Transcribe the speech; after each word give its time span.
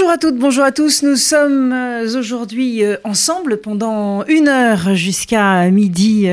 Bonjour 0.00 0.14
à 0.14 0.16
toutes, 0.16 0.38
bonjour 0.38 0.64
à 0.64 0.72
tous. 0.72 1.02
Nous 1.02 1.16
sommes 1.16 1.74
euh, 1.74 2.18
aujourd'hui 2.18 2.82
euh, 2.82 2.96
ensemble 3.04 3.58
pendant 3.58 4.24
une 4.24 4.48
heure 4.48 4.94
jusqu'à 4.94 5.70
midi 5.70 6.26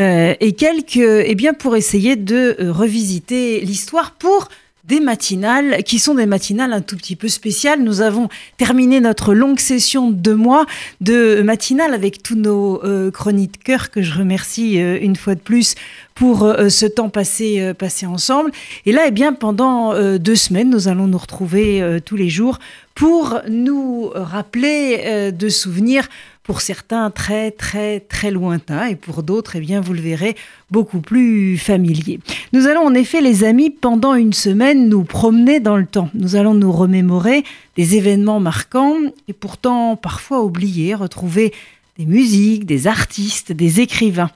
euh, 0.00 0.34
et 0.40 0.52
quelques, 0.54 0.96
eh 0.96 1.36
pour 1.56 1.76
essayer 1.76 2.16
de 2.16 2.56
revisiter 2.68 3.60
l'histoire 3.60 4.10
pour 4.10 4.48
des 4.84 4.98
matinales 4.98 5.84
qui 5.84 6.00
sont 6.00 6.14
des 6.14 6.26
matinales 6.26 6.72
un 6.72 6.80
tout 6.80 6.96
petit 6.96 7.14
peu 7.14 7.28
spéciales. 7.28 7.82
Nous 7.82 8.00
avons 8.00 8.28
terminé 8.56 9.00
notre 9.00 9.32
longue 9.32 9.60
session 9.60 10.10
de 10.10 10.16
deux 10.16 10.34
mois 10.34 10.66
de 11.00 11.40
matinales 11.42 11.94
avec 11.94 12.22
tous 12.22 12.34
nos 12.34 12.82
euh, 12.82 13.10
chroniqueurs 13.12 13.90
que 13.90 14.02
je 14.02 14.18
remercie 14.18 14.80
euh, 14.80 14.98
une 15.00 15.14
fois 15.14 15.36
de 15.36 15.40
plus 15.40 15.76
pour 16.16 16.42
euh, 16.44 16.68
ce 16.68 16.86
temps 16.86 17.10
passé, 17.10 17.60
euh, 17.60 17.74
passé 17.74 18.06
ensemble. 18.06 18.50
Et 18.84 18.92
là, 18.92 19.02
eh 19.06 19.12
bien, 19.12 19.32
pendant 19.32 19.94
deux 20.18 20.34
semaines, 20.34 20.70
nous 20.70 20.88
allons 20.88 21.06
nous 21.06 21.18
retrouver 21.18 22.00
tous 22.04 22.16
les 22.16 22.28
jours 22.28 22.58
pour 22.94 23.40
nous 23.48 24.10
rappeler 24.14 25.32
de 25.32 25.48
souvenirs 25.48 26.08
pour 26.42 26.60
certains 26.60 27.10
très 27.10 27.50
très 27.50 28.00
très 28.00 28.30
lointains 28.30 28.86
et 28.86 28.96
pour 28.96 29.22
d'autres, 29.22 29.56
eh 29.56 29.60
bien, 29.60 29.80
vous 29.80 29.92
le 29.92 30.00
verrez, 30.00 30.36
beaucoup 30.70 31.00
plus 31.00 31.56
familiers. 31.56 32.20
Nous 32.52 32.66
allons 32.66 32.82
en 32.82 32.94
effet, 32.94 33.20
les 33.20 33.44
amis, 33.44 33.70
pendant 33.70 34.14
une 34.14 34.32
semaine, 34.32 34.88
nous 34.88 35.04
promener 35.04 35.60
dans 35.60 35.76
le 35.76 35.86
temps. 35.86 36.10
Nous 36.14 36.36
allons 36.36 36.54
nous 36.54 36.72
remémorer 36.72 37.44
des 37.76 37.96
événements 37.96 38.40
marquants 38.40 38.98
et 39.28 39.32
pourtant 39.32 39.96
parfois 39.96 40.42
oubliés, 40.42 40.94
retrouver 40.94 41.52
des 41.98 42.06
musiques, 42.06 42.66
des 42.66 42.86
artistes, 42.86 43.52
des 43.52 43.80
écrivains. 43.80 44.30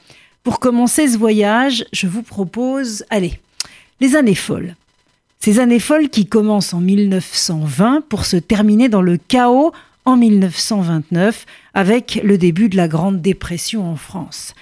Pour 0.44 0.60
commencer 0.60 1.08
ce 1.08 1.18
voyage, 1.18 1.84
je 1.92 2.06
vous 2.06 2.22
propose, 2.22 3.04
allez, 3.10 3.40
les 4.00 4.14
années 4.14 4.36
folles. 4.36 4.76
Ces 5.40 5.58
années 5.58 5.80
folles 5.80 6.08
qui 6.08 6.26
commencent 6.26 6.74
en 6.74 6.80
1920 6.80 8.02
pour 8.08 8.24
se 8.24 8.36
terminer 8.36 8.88
dans 8.88 9.02
le 9.02 9.16
chaos 9.16 9.72
en 10.06 10.16
1929 10.16 11.44
avec 11.74 12.20
le 12.24 12.38
début 12.38 12.70
de 12.70 12.76
la 12.76 12.88
Grande 12.88 13.20
Dépression 13.20 13.90
en 13.90 13.96
France. 13.96 14.54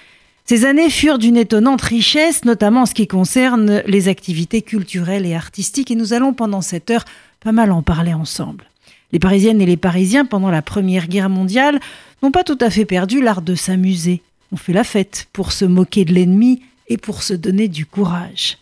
Ces 0.43 0.65
années 0.65 0.89
furent 0.89 1.17
d'une 1.17 1.37
étonnante 1.37 1.81
richesse, 1.81 2.45
notamment 2.45 2.81
en 2.81 2.85
ce 2.85 2.93
qui 2.93 3.07
concerne 3.07 3.81
les 3.87 4.09
activités 4.09 4.61
culturelles 4.61 5.25
et 5.25 5.33
artistiques, 5.33 5.89
et 5.89 5.95
nous 5.95 6.13
allons 6.13 6.33
pendant 6.33 6.61
cette 6.61 6.91
heure 6.91 7.05
pas 7.39 7.51
mal 7.51 7.71
en 7.71 7.81
parler 7.81 8.13
ensemble. 8.13 8.65
Les 9.11 9.19
Parisiennes 9.19 9.61
et 9.61 9.65
les 9.65 9.77
Parisiens, 9.77 10.25
pendant 10.25 10.49
la 10.49 10.61
Première 10.61 11.07
Guerre 11.07 11.29
mondiale, 11.29 11.79
n'ont 12.21 12.31
pas 12.31 12.43
tout 12.43 12.57
à 12.61 12.69
fait 12.69 12.85
perdu 12.85 13.21
l'art 13.21 13.41
de 13.41 13.55
s'amuser. 13.55 14.21
On 14.51 14.57
fait 14.57 14.73
la 14.73 14.83
fête 14.83 15.27
pour 15.31 15.51
se 15.51 15.65
moquer 15.65 16.05
de 16.05 16.13
l'ennemi 16.13 16.61
et 16.89 16.97
pour 16.97 17.23
se 17.23 17.33
donner 17.33 17.67
du 17.67 17.85
courage. 17.85 18.57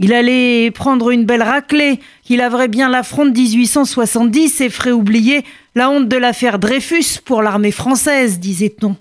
Il 0.00 0.12
allait 0.12 0.70
prendre 0.70 1.10
une 1.10 1.24
belle 1.24 1.42
raclée, 1.42 1.98
qu'il 2.22 2.38
laverait 2.38 2.68
bien 2.68 2.88
la 2.88 3.02
fronde 3.02 3.36
1870 3.36 4.60
et 4.60 4.70
ferait 4.70 4.92
oublier 4.92 5.44
la 5.74 5.90
honte 5.90 6.08
de 6.08 6.16
l'affaire 6.16 6.60
Dreyfus 6.60 7.20
pour 7.24 7.42
l'armée 7.42 7.72
française, 7.72 8.38
disait-on. 8.38 8.96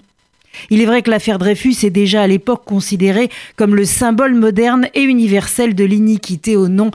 Il 0.71 0.81
est 0.81 0.85
vrai 0.85 1.03
que 1.03 1.11
l'affaire 1.11 1.37
Dreyfus 1.37 1.85
est 1.85 1.91
déjà 1.91 2.23
à 2.23 2.27
l'époque 2.27 2.65
considérée 2.65 3.29
comme 3.57 3.75
le 3.75 3.85
symbole 3.85 4.33
moderne 4.33 4.87
et 4.95 5.03
universel 5.03 5.75
de 5.75 5.83
l'iniquité 5.83 6.55
au 6.55 6.67
nom 6.67 6.89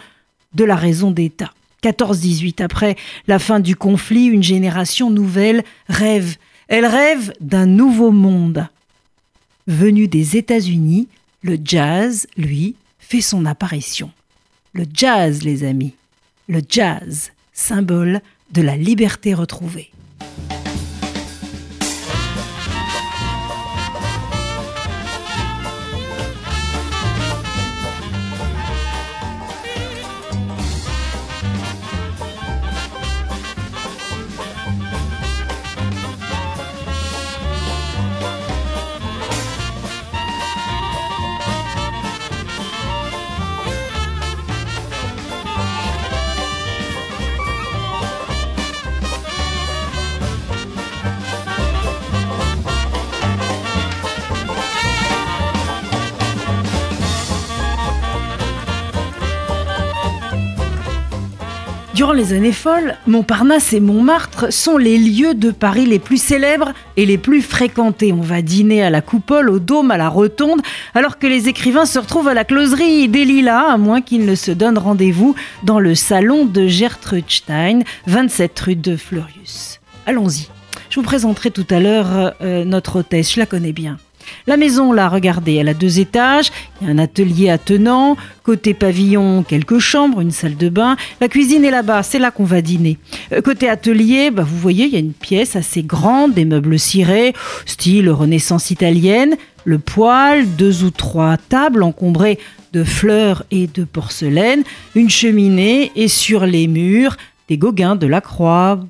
de 0.55 0.65
la 0.65 0.75
raison 0.75 1.13
d'État. 1.13 1.53
14-18 1.85 2.63
après 2.63 2.97
la 3.29 3.39
fin 3.39 3.61
du 3.61 3.77
conflit, 3.77 4.27
une 4.27 4.43
génération 4.43 5.11
nouvelle 5.11 5.63
rêve. 5.89 6.37
Elle 6.67 6.87
rêve 6.87 7.33
d'un 7.41 7.67
nouveau 7.67 8.11
monde. 8.11 8.67
Venu 9.69 10.09
des 10.09 10.37
États-Unis, 10.37 11.09
le 11.43 11.57
jazz, 11.63 12.27
lui, 12.37 12.75
fait 13.13 13.21
son 13.21 13.45
apparition. 13.45 14.11
Le 14.73 14.87
jazz, 14.91 15.43
les 15.43 15.65
amis. 15.65 15.93
Le 16.49 16.63
jazz, 16.67 17.33
symbole 17.53 18.23
de 18.53 18.63
la 18.63 18.79
liberté 18.79 19.35
retrouvée. 19.35 19.91
Durant 62.03 62.15
les 62.15 62.33
années 62.33 62.51
folles, 62.51 62.97
Montparnasse 63.07 63.73
et 63.73 63.79
Montmartre 63.79 64.53
sont 64.53 64.77
les 64.77 64.99
lieux 64.99 65.35
de 65.35 65.53
Paris 65.53 65.87
les 65.87 66.01
plus 66.01 66.21
célèbres 66.21 66.73
et 66.97 67.07
les 67.07 67.17
plus 67.17 67.43
fréquentés. 67.43 68.13
On 68.13 68.23
va 68.23 68.43
dîner 68.43 68.83
à 68.83 68.91
la 68.91 69.03
coupole, 69.03 69.49
au 69.49 69.61
dôme, 69.61 69.93
à 69.93 69.97
la 69.97 70.09
rotonde, 70.09 70.63
alors 70.97 71.21
que 71.21 71.29
les 71.29 71.49
écrivains 71.49 71.87
se 71.87 72.01
retrouvent 72.01 72.27
à 72.27 72.35
la 72.35 72.43
closerie 72.43 73.07
des 73.07 73.25
Lilas, 73.25 73.69
à 73.69 73.77
moins 73.77 74.01
qu'ils 74.01 74.27
ne 74.27 74.35
se 74.35 74.51
donnent 74.51 74.79
rendez-vous 74.79 75.37
dans 75.63 75.79
le 75.79 75.95
salon 75.95 76.45
de 76.45 76.67
Gertrude 76.67 77.31
Stein, 77.31 77.83
27 78.09 78.59
rue 78.59 78.75
de 78.75 78.97
Fleurius. 78.97 79.79
Allons-y. 80.05 80.49
Je 80.91 80.97
vous 80.97 81.07
présenterai 81.07 81.53
tout 81.53 81.67
à 81.71 81.79
l'heure 81.79 82.35
euh, 82.43 82.65
notre 82.65 82.99
hôtesse, 82.99 83.33
je 83.33 83.39
la 83.39 83.47
connais 83.47 83.73
bien. 83.73 83.97
La 84.47 84.57
maison, 84.57 84.93
là, 84.93 85.09
regardez, 85.09 85.55
elle 85.55 85.69
a 85.69 85.75
deux 85.75 86.01
étages, 86.01 86.51
il 86.81 86.87
y 86.87 86.91
a 86.91 86.93
un 86.93 86.99
atelier 86.99 87.51
attenant, 87.51 88.17
côté 88.43 88.75
pavillon, 88.75 89.43
quelques 89.43 89.79
chambres, 89.79 90.21
une 90.21 90.31
salle 90.31 90.57
de 90.57 90.69
bain, 90.69 90.97
la 91.21 91.29
cuisine 91.29 91.65
est 91.65 91.71
là-bas, 91.71 92.03
c'est 92.03 92.19
là 92.19 92.31
qu'on 92.31 92.45
va 92.45 92.61
dîner. 92.61 92.99
Euh, 93.33 93.41
côté 93.41 93.69
atelier, 93.69 94.31
bah, 94.31 94.45
vous 94.47 94.59
voyez, 94.59 94.87
il 94.87 94.93
y 94.93 94.97
a 94.97 95.01
une 95.01 95.13
pièce 95.13 95.57
assez 95.57 95.83
grande, 95.83 96.35
des 96.35 96.45
meubles 96.45 96.79
cirés, 96.79 97.33
style 97.67 98.11
renaissance 98.11 98.71
italienne, 98.71 99.37
le 99.65 99.79
poêle, 99.79 100.47
deux 100.57 100.85
ou 100.85 100.91
trois 100.91 101.37
tables 101.37 101.83
encombrées 101.83 102.39
de 102.73 102.85
fleurs 102.85 103.45
et 103.51 103.67
de 103.67 103.85
porcelaine, 103.85 104.65
une 104.95 105.11
cheminée 105.11 105.93
et 105.95 106.09
sur 106.09 106.47
les 106.47 106.67
murs, 106.67 107.17
des 107.49 107.59
Gauguins, 107.59 107.97
de 107.97 108.07
la 108.07 108.21
Croix, 108.21 108.81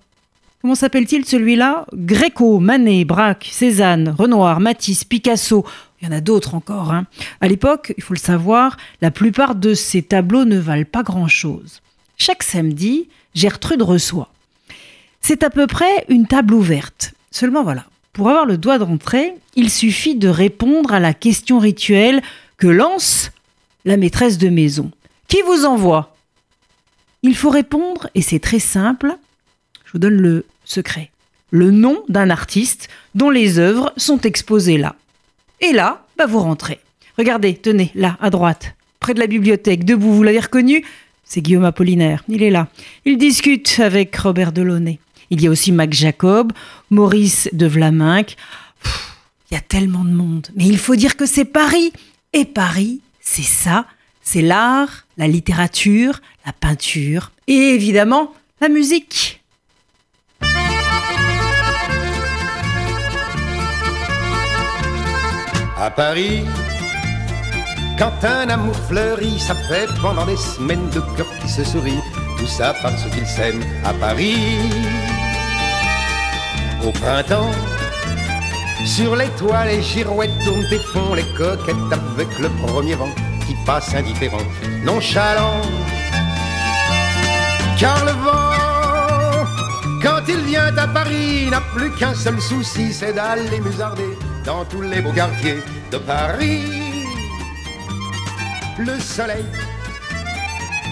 Comment 0.62 0.76
s'appelle-t-il 0.76 1.24
celui-là? 1.24 1.86
Gréco, 1.92 2.60
Manet, 2.60 3.04
Braque, 3.04 3.48
Cézanne, 3.50 4.14
Renoir, 4.16 4.60
Matisse, 4.60 5.02
Picasso. 5.02 5.66
Il 6.00 6.06
y 6.06 6.08
en 6.08 6.16
a 6.16 6.20
d'autres 6.20 6.54
encore. 6.54 6.92
Hein. 6.92 7.06
À 7.40 7.48
l'époque, 7.48 7.92
il 7.96 8.02
faut 8.04 8.14
le 8.14 8.20
savoir, 8.20 8.76
la 9.00 9.10
plupart 9.10 9.56
de 9.56 9.74
ces 9.74 10.02
tableaux 10.02 10.44
ne 10.44 10.60
valent 10.60 10.86
pas 10.90 11.02
grand-chose. 11.02 11.80
Chaque 12.16 12.44
samedi, 12.44 13.08
Gertrude 13.34 13.82
reçoit. 13.82 14.32
C'est 15.20 15.42
à 15.42 15.50
peu 15.50 15.66
près 15.66 16.06
une 16.08 16.28
table 16.28 16.54
ouverte. 16.54 17.12
Seulement 17.32 17.64
voilà, 17.64 17.84
pour 18.12 18.28
avoir 18.28 18.46
le 18.46 18.56
droit 18.56 18.78
d'entrée, 18.78 19.34
il 19.56 19.68
suffit 19.68 20.14
de 20.14 20.28
répondre 20.28 20.94
à 20.94 21.00
la 21.00 21.12
question 21.12 21.58
rituelle 21.58 22.22
que 22.56 22.68
lance 22.68 23.32
la 23.84 23.96
maîtresse 23.96 24.38
de 24.38 24.48
maison. 24.48 24.92
Qui 25.26 25.38
vous 25.44 25.64
envoie? 25.64 26.14
Il 27.24 27.34
faut 27.34 27.50
répondre, 27.50 28.08
et 28.14 28.22
c'est 28.22 28.38
très 28.38 28.60
simple, 28.60 29.16
je 29.84 29.92
vous 29.92 29.98
donne 29.98 30.20
le 30.20 30.46
secret. 30.72 31.10
Le 31.50 31.71
nom 31.71 32.03
d'un 32.09 32.31
artiste 32.31 32.88
dont 33.15 33.31
les 33.31 33.59
œuvres 33.59 33.93
sont 33.97 34.21
exposées 34.22 34.78
là. 34.78 34.97
Et 35.60 35.72
là, 35.72 36.06
bah 36.16 36.27
vous 36.27 36.41
rentrez. 36.41 36.81
Regardez, 37.19 37.55
tenez, 37.55 37.91
là, 37.94 38.16
à 38.21 38.31
droite, 38.31 38.75
près 39.00 39.15
de 39.15 39.21
la 39.21 39.27
bibliothèque, 39.27 39.84
debout, 39.84 40.12
vous 40.12 40.22
l'avez 40.22 40.41
reconnu? 40.41 40.84
C'est 41.25 41.43
Guillaume 41.43 41.65
Apollinaire, 41.65 42.25
il 42.28 42.43
est 42.43 42.50
là. 42.50 42.69
Il 43.05 43.19
discute 43.19 43.81
avec 43.81 44.16
Robert 44.16 44.53
Delaunay. 44.53 44.99
Il 45.31 45.43
y 45.43 45.47
a 45.47 45.50
aussi 45.50 45.72
Mac 45.72 45.92
Jacob, 45.92 46.53
Maurice 46.91 47.48
de 47.53 47.66
Vlaminck. 47.66 48.36
Il 49.51 49.54
y 49.54 49.57
a 49.57 49.60
tellement 49.60 50.04
de 50.04 50.10
monde. 50.10 50.48
Mais 50.57 50.66
il 50.66 50.78
faut 50.78 50.97
dire 50.97 51.16
que 51.16 51.27
c'est 51.27 51.45
Paris. 51.45 51.92
Et 52.33 52.45
Paris, 52.45 53.01
c'est 53.21 53.42
ça. 53.42 53.86
C'est 54.22 54.42
l'art, 54.42 55.07
la 55.18 55.28
littérature, 55.28 56.21
la 56.47 56.53
peinture 56.53 57.33
et 57.47 57.75
évidemment 57.75 58.33
la 58.60 58.68
musique. 58.68 59.41
À 65.84 65.90
Paris, 65.90 66.44
quand 67.98 68.12
un 68.22 68.48
amour 68.50 68.76
fleurit, 68.88 69.40
ça 69.40 69.56
pendant 70.00 70.24
des 70.24 70.36
semaines 70.36 70.88
de 70.90 71.00
cœur 71.16 71.26
qui 71.40 71.48
se 71.48 71.64
sourit, 71.64 71.98
tout 72.38 72.46
ça 72.46 72.72
parce 72.82 73.02
qu'ils 73.06 73.26
s'aiment 73.26 73.64
à 73.84 73.92
Paris. 73.94 74.36
Au 76.86 76.92
printemps, 76.92 77.50
sur 78.86 79.16
les 79.16 79.28
toits, 79.30 79.64
les 79.64 79.82
girouettes 79.82 80.30
tournent 80.44 80.64
et 80.70 80.78
font 80.92 81.14
les 81.14 81.26
coquettes 81.36 81.74
avec 81.90 82.38
le 82.38 82.48
premier 82.64 82.94
vent 82.94 83.10
qui 83.44 83.56
passe 83.66 83.92
indifférent, 83.92 84.46
nonchalant. 84.84 85.62
Car 87.76 88.04
le 88.04 88.12
vent, 88.22 89.46
vient 90.46 90.76
à 90.76 90.86
Paris 90.86 91.50
n'a 91.50 91.60
plus 91.74 91.90
qu'un 91.90 92.14
seul 92.14 92.40
souci, 92.40 92.92
c'est 92.92 93.14
d'aller 93.14 93.58
musarder 93.58 94.16
dans 94.44 94.65
tous 94.65 94.83
les 94.83 95.00
beaux 95.00 95.12
quartiers 95.12 95.59
de 95.91 95.98
Paris. 95.98 97.06
Le 98.78 98.98
soleil, 98.98 99.44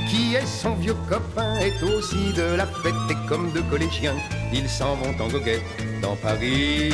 qui 0.09 0.35
est 0.35 0.47
son 0.47 0.75
vieux 0.75 0.97
copain, 1.09 1.59
est 1.59 1.83
aussi 1.83 2.33
de 2.33 2.55
la 2.57 2.67
fête 2.67 2.95
et 3.11 3.29
comme 3.29 3.51
de 3.53 3.61
collégiens, 3.63 4.17
ils 4.53 4.69
s'en 4.69 4.95
vont 4.97 5.25
en 5.25 5.29
goguette 5.29 5.63
dans 6.03 6.17
Paris. 6.17 6.93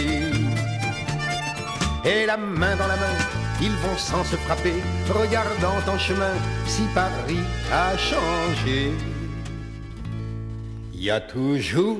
Et 2.04 2.26
la 2.26 2.36
main 2.36 2.76
dans 2.76 2.86
la 2.86 2.96
main, 2.96 3.16
ils 3.60 3.76
vont 3.84 3.96
sans 3.96 4.24
se 4.24 4.36
frapper, 4.36 4.74
regardant 5.08 5.92
en 5.92 5.98
chemin 5.98 6.34
si 6.66 6.82
Paris 6.94 7.40
a 7.72 7.96
changé. 7.96 8.92
Il 10.94 11.02
y 11.02 11.10
a 11.10 11.20
toujours 11.20 11.98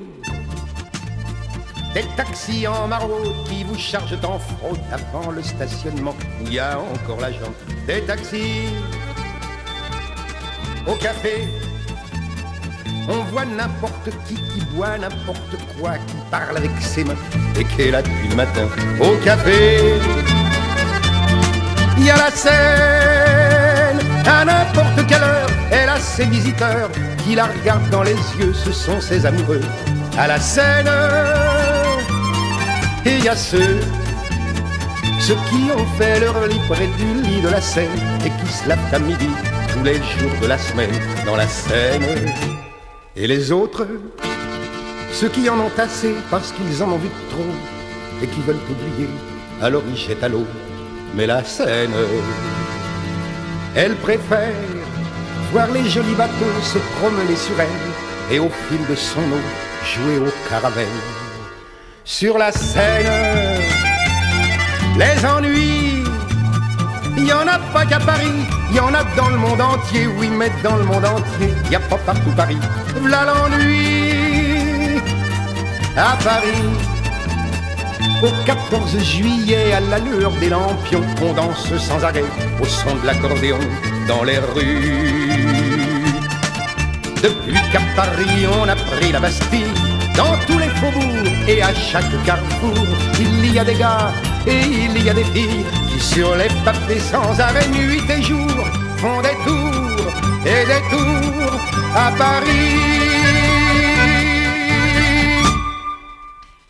des 1.97 2.05
taxis 2.15 2.67
en 2.67 2.89
maraude 2.89 3.33
qui 3.49 3.65
vous 3.65 3.79
chargent 3.79 4.19
en 4.23 4.39
fraude 4.39 4.79
avant 4.93 5.31
le 5.31 5.43
stationnement 5.43 6.15
où 6.39 6.47
il 6.47 6.53
y 6.53 6.59
a 6.59 6.79
encore 6.79 7.19
l'agent. 7.23 7.53
Des 7.87 8.03
taxis 8.03 8.69
au 10.87 10.93
café. 10.97 11.49
On 13.09 13.23
voit 13.31 13.47
n'importe 13.47 14.11
qui 14.27 14.35
qui 14.35 14.61
boit 14.75 14.99
n'importe 14.99 15.57
quoi, 15.81 15.93
qui 16.07 16.17
parle 16.31 16.59
avec 16.59 16.71
ses 16.81 17.05
mains 17.05 17.23
et 17.59 17.65
qui 17.65 17.83
est 17.83 17.91
là 17.91 18.03
depuis 18.03 18.29
le 18.29 18.37
matin 18.37 18.69
au 19.01 19.17
café. 19.25 19.95
Il 21.97 22.05
y 22.05 22.11
a 22.11 22.17
la 22.19 22.31
scène 22.31 24.01
à 24.27 24.45
n'importe 24.45 25.07
quelle 25.09 25.23
heure. 25.23 25.51
Elle 25.71 25.89
a 25.89 25.99
ses 25.99 26.27
visiteurs 26.27 26.91
qui 27.25 27.37
la 27.37 27.47
regardent 27.47 27.89
dans 27.89 28.03
les 28.03 28.19
yeux, 28.39 28.53
ce 28.53 28.71
sont 28.71 29.01
ses 29.01 29.25
amoureux 29.25 29.63
à 30.19 30.27
la 30.27 30.39
scène. 30.39 30.91
Et 33.07 33.19
il 33.19 33.25
y 33.25 33.29
a 33.29 33.37
ceux, 33.37 33.79
ceux 35.21 35.37
qui 35.49 35.71
ont 35.71 35.87
fait 35.97 36.19
leur 36.19 36.45
lit 36.49 36.59
près 36.69 36.89
du 36.99 37.23
lit 37.23 37.41
de 37.41 37.49
la 37.49 37.61
Seine 37.61 38.01
et 38.25 38.31
qui 38.31 38.53
se 38.53 38.69
lavent 38.69 38.93
à 38.93 38.99
midi 38.99 39.29
tous 39.73 39.85
les 39.85 39.95
jours 39.95 40.33
de 40.43 40.49
la 40.49 40.59
semaine 40.59 40.91
dans 41.25 41.37
la 41.37 41.47
Seine. 41.47 42.03
Et 43.15 43.29
les 43.29 43.53
autres, 43.53 43.87
ceux 45.13 45.29
qui 45.29 45.49
en 45.49 45.61
ont 45.61 45.71
assez 45.79 46.17
parce 46.33 46.51
qu'ils 46.51 46.83
en 46.83 46.91
ont 46.91 46.99
vu 46.99 47.09
trop 47.31 47.55
et 48.25 48.27
qui 48.27 48.41
veulent 48.41 48.57
oublier, 48.69 49.09
alors 49.63 49.85
ils 49.89 49.97
jettent 49.97 50.25
à 50.25 50.29
l'eau. 50.29 50.47
Mais 51.15 51.29
la 51.29 51.45
Seine, 51.45 51.95
elle 53.77 53.95
préfère 53.95 54.53
voir 55.53 55.71
les 55.71 55.89
jolis 55.89 56.17
bateaux 56.17 56.61
se 56.61 56.79
promener 56.99 57.37
sur 57.37 57.55
elle 57.61 58.35
et 58.35 58.41
au 58.41 58.51
fil 58.69 58.85
de 58.91 58.97
son 58.97 59.21
eau 59.21 59.45
jouer 59.85 60.19
au 60.19 60.51
caravelle. 60.51 61.26
Sur 62.09 62.39
la 62.39 62.53
Seine, 62.53 63.61
les 64.97 65.27
ennuis, 65.27 66.05
il 67.17 67.25
n'y 67.25 67.33
en 67.33 67.49
a 67.49 67.59
pas 67.75 67.85
qu'à 67.85 67.99
Paris, 67.99 68.47
il 68.71 68.77
y 68.77 68.79
en 68.79 68.95
a 68.95 69.03
dans 69.17 69.29
le 69.29 69.37
monde 69.37 69.61
entier, 69.61 70.07
oui, 70.17 70.31
mais 70.31 70.53
dans 70.63 70.77
le 70.77 70.85
monde 70.85 71.05
entier, 71.05 71.53
il 71.65 71.71
n'y 71.71 71.75
a 71.75 71.81
pas 71.81 71.99
partout 71.99 72.31
Paris. 72.37 72.59
V'là 73.03 73.25
l'ennui 73.25 75.01
à 75.97 76.17
Paris. 76.23 76.63
Au 78.23 78.29
14 78.47 78.99
juillet, 79.03 79.73
à 79.73 79.81
l'allure 79.81 80.31
des 80.39 80.49
lampions, 80.49 81.05
on 81.23 81.33
danse 81.33 81.77
sans 81.77 82.05
arrêt 82.05 82.25
au 82.61 82.67
son 82.67 82.95
de 82.95 83.05
l'accordéon 83.05 83.59
dans 84.07 84.23
les 84.23 84.39
rues. 84.39 85.43
Depuis 87.21 87.61
qu'à 87.73 87.81
Paris 87.97 88.47
on 88.63 88.69
a 88.69 88.77
pris 88.77 89.11
la 89.11 89.19
Bastille, 89.19 89.75
dans 90.17 90.37
tous 90.47 90.59
les 90.59 90.69
faubourgs 90.69 91.36
et 91.49 91.63
à 91.63 91.73
chaque 91.75 92.25
carrefour, 92.25 92.87
il 93.21 93.55
y 93.55 93.59
a 93.59 93.65
des 93.65 93.75
gars 93.75 94.13
et 94.47 94.61
il 94.61 95.05
y 95.05 95.11
a 95.11 95.15
des 95.15 95.25
filles 95.25 95.65
qui 95.93 96.01
sur 96.01 96.35
les 96.37 96.49
papiers 96.65 96.99
sans 96.99 97.39
arrêt 97.41 97.69
nuit 97.69 98.01
et 98.09 98.23
jour 98.23 98.51
font 98.97 99.21
des 99.23 99.37
tours 99.45 100.13
et 100.45 100.67
des 100.67 100.83
tours 100.91 101.61
à 101.95 102.13
Paris. 102.17 103.07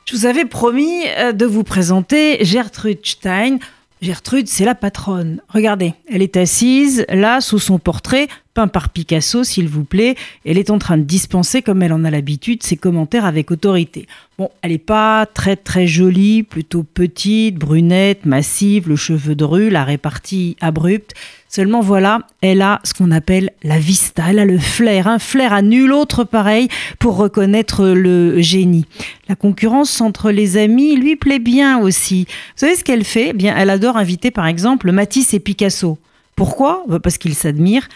Je 0.05 0.15
vous 0.15 0.27
avais 0.27 0.45
promis 0.45 1.05
euh, 1.19 1.33
de 1.33 1.47
vous 1.47 1.65
présenter 1.65 2.45
Gertrude 2.45 3.05
Stein. 3.05 3.59
Gertrude, 4.03 4.47
c'est 4.47 4.65
la 4.65 4.75
patronne. 4.75 5.41
Regardez, 5.49 5.95
elle 6.11 6.23
est 6.23 6.37
assise 6.37 7.05
là 7.09 7.41
sous 7.41 7.59
son 7.59 7.79
portrait, 7.79 8.29
peint 8.57 8.69
par 8.69 8.89
Picasso, 8.89 9.45
s'il 9.45 9.69
vous 9.69 9.85
plaît. 9.85 10.15
Elle 10.47 10.57
est 10.57 10.71
en 10.71 10.79
train 10.79 10.97
de 10.97 11.03
dispenser, 11.03 11.61
comme 11.61 11.83
elle 11.83 11.93
en 11.93 12.05
a 12.05 12.11
l'habitude, 12.11 12.63
ses 12.63 12.79
commentaires 12.79 13.27
avec 13.27 13.51
autorité. 13.51 14.07
Bon, 14.39 14.51
elle 14.63 14.71
n'est 14.71 14.79
pas 14.79 15.27
très 15.27 15.57
très 15.57 15.87
jolie, 15.87 16.43
plutôt 16.43 16.83
petite, 16.83 17.57
brunette, 17.57 18.25
massive, 18.25 18.89
le 18.89 18.97
cheveu 18.97 19.35
dru, 19.35 19.69
la 19.69 19.85
répartie 19.85 20.57
abrupte. 20.63 21.13
Seulement 21.51 21.83
voilà, 21.83 22.21
elle 22.41 22.63
a 22.63 22.81
ce 22.83 22.95
qu'on 22.95 23.11
appelle 23.11 23.51
la 23.63 23.79
vista, 23.79 24.25
elle 24.31 24.39
a 24.39 24.47
le 24.47 24.59
flair, 24.59 25.07
un 25.07 25.19
flair 25.19 25.53
à 25.53 25.61
nul 25.61 25.93
autre 25.93 26.25
pareil 26.25 26.69
pour 26.99 27.17
reconnaître 27.17 27.87
le 27.87 28.41
génie. 28.41 28.87
La 29.29 29.37
concurrence 29.37 30.01
entre 30.01 30.31
les 30.31 30.57
amis 30.57 30.97
lui 30.97 31.17
plaît 31.17 31.39
bien 31.39 31.79
aussi. 31.79 32.25
Vous 32.25 32.61
savez 32.67 32.75
ce 32.75 32.85
qu'elle 32.85 33.05
fait? 33.05 33.29
Eh 33.31 33.33
bien, 33.35 33.55
elle 33.55 33.71
adore 33.71 33.99
inviter 33.99 34.31
par 34.31 34.47
exemple 34.47 34.93
Matisse 34.93 35.35
et 35.35 35.41
Picasso. 35.41 35.99
Pourquoi? 36.37 36.85
Bah, 36.89 37.01
Parce 37.01 37.19
qu'ils 37.19 37.35
s'admirent. 37.35 37.89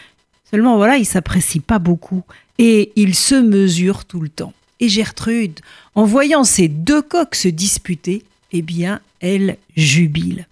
Seulement 0.51 0.77
voilà, 0.77 0.97
ils 0.97 1.07
s'apprécient 1.07 1.63
pas 1.65 1.79
beaucoup 1.79 2.23
et 2.59 2.93
ils 2.97 3.15
se 3.15 3.37
mesurent 3.37 4.05
tout 4.05 4.21
le 4.21 4.29
temps. 4.29 4.53
Et 4.81 4.89
Gertrude, 4.89 5.61
en 5.95 6.05
voyant 6.05 6.43
ces 6.43 6.69
deux 6.69 7.03
coqs 7.03 7.35
se 7.35 7.49
disputer, 7.49 8.25
eh 8.53 8.63
bien, 8.63 9.01
elle 9.21 9.59
jubile. 9.77 10.47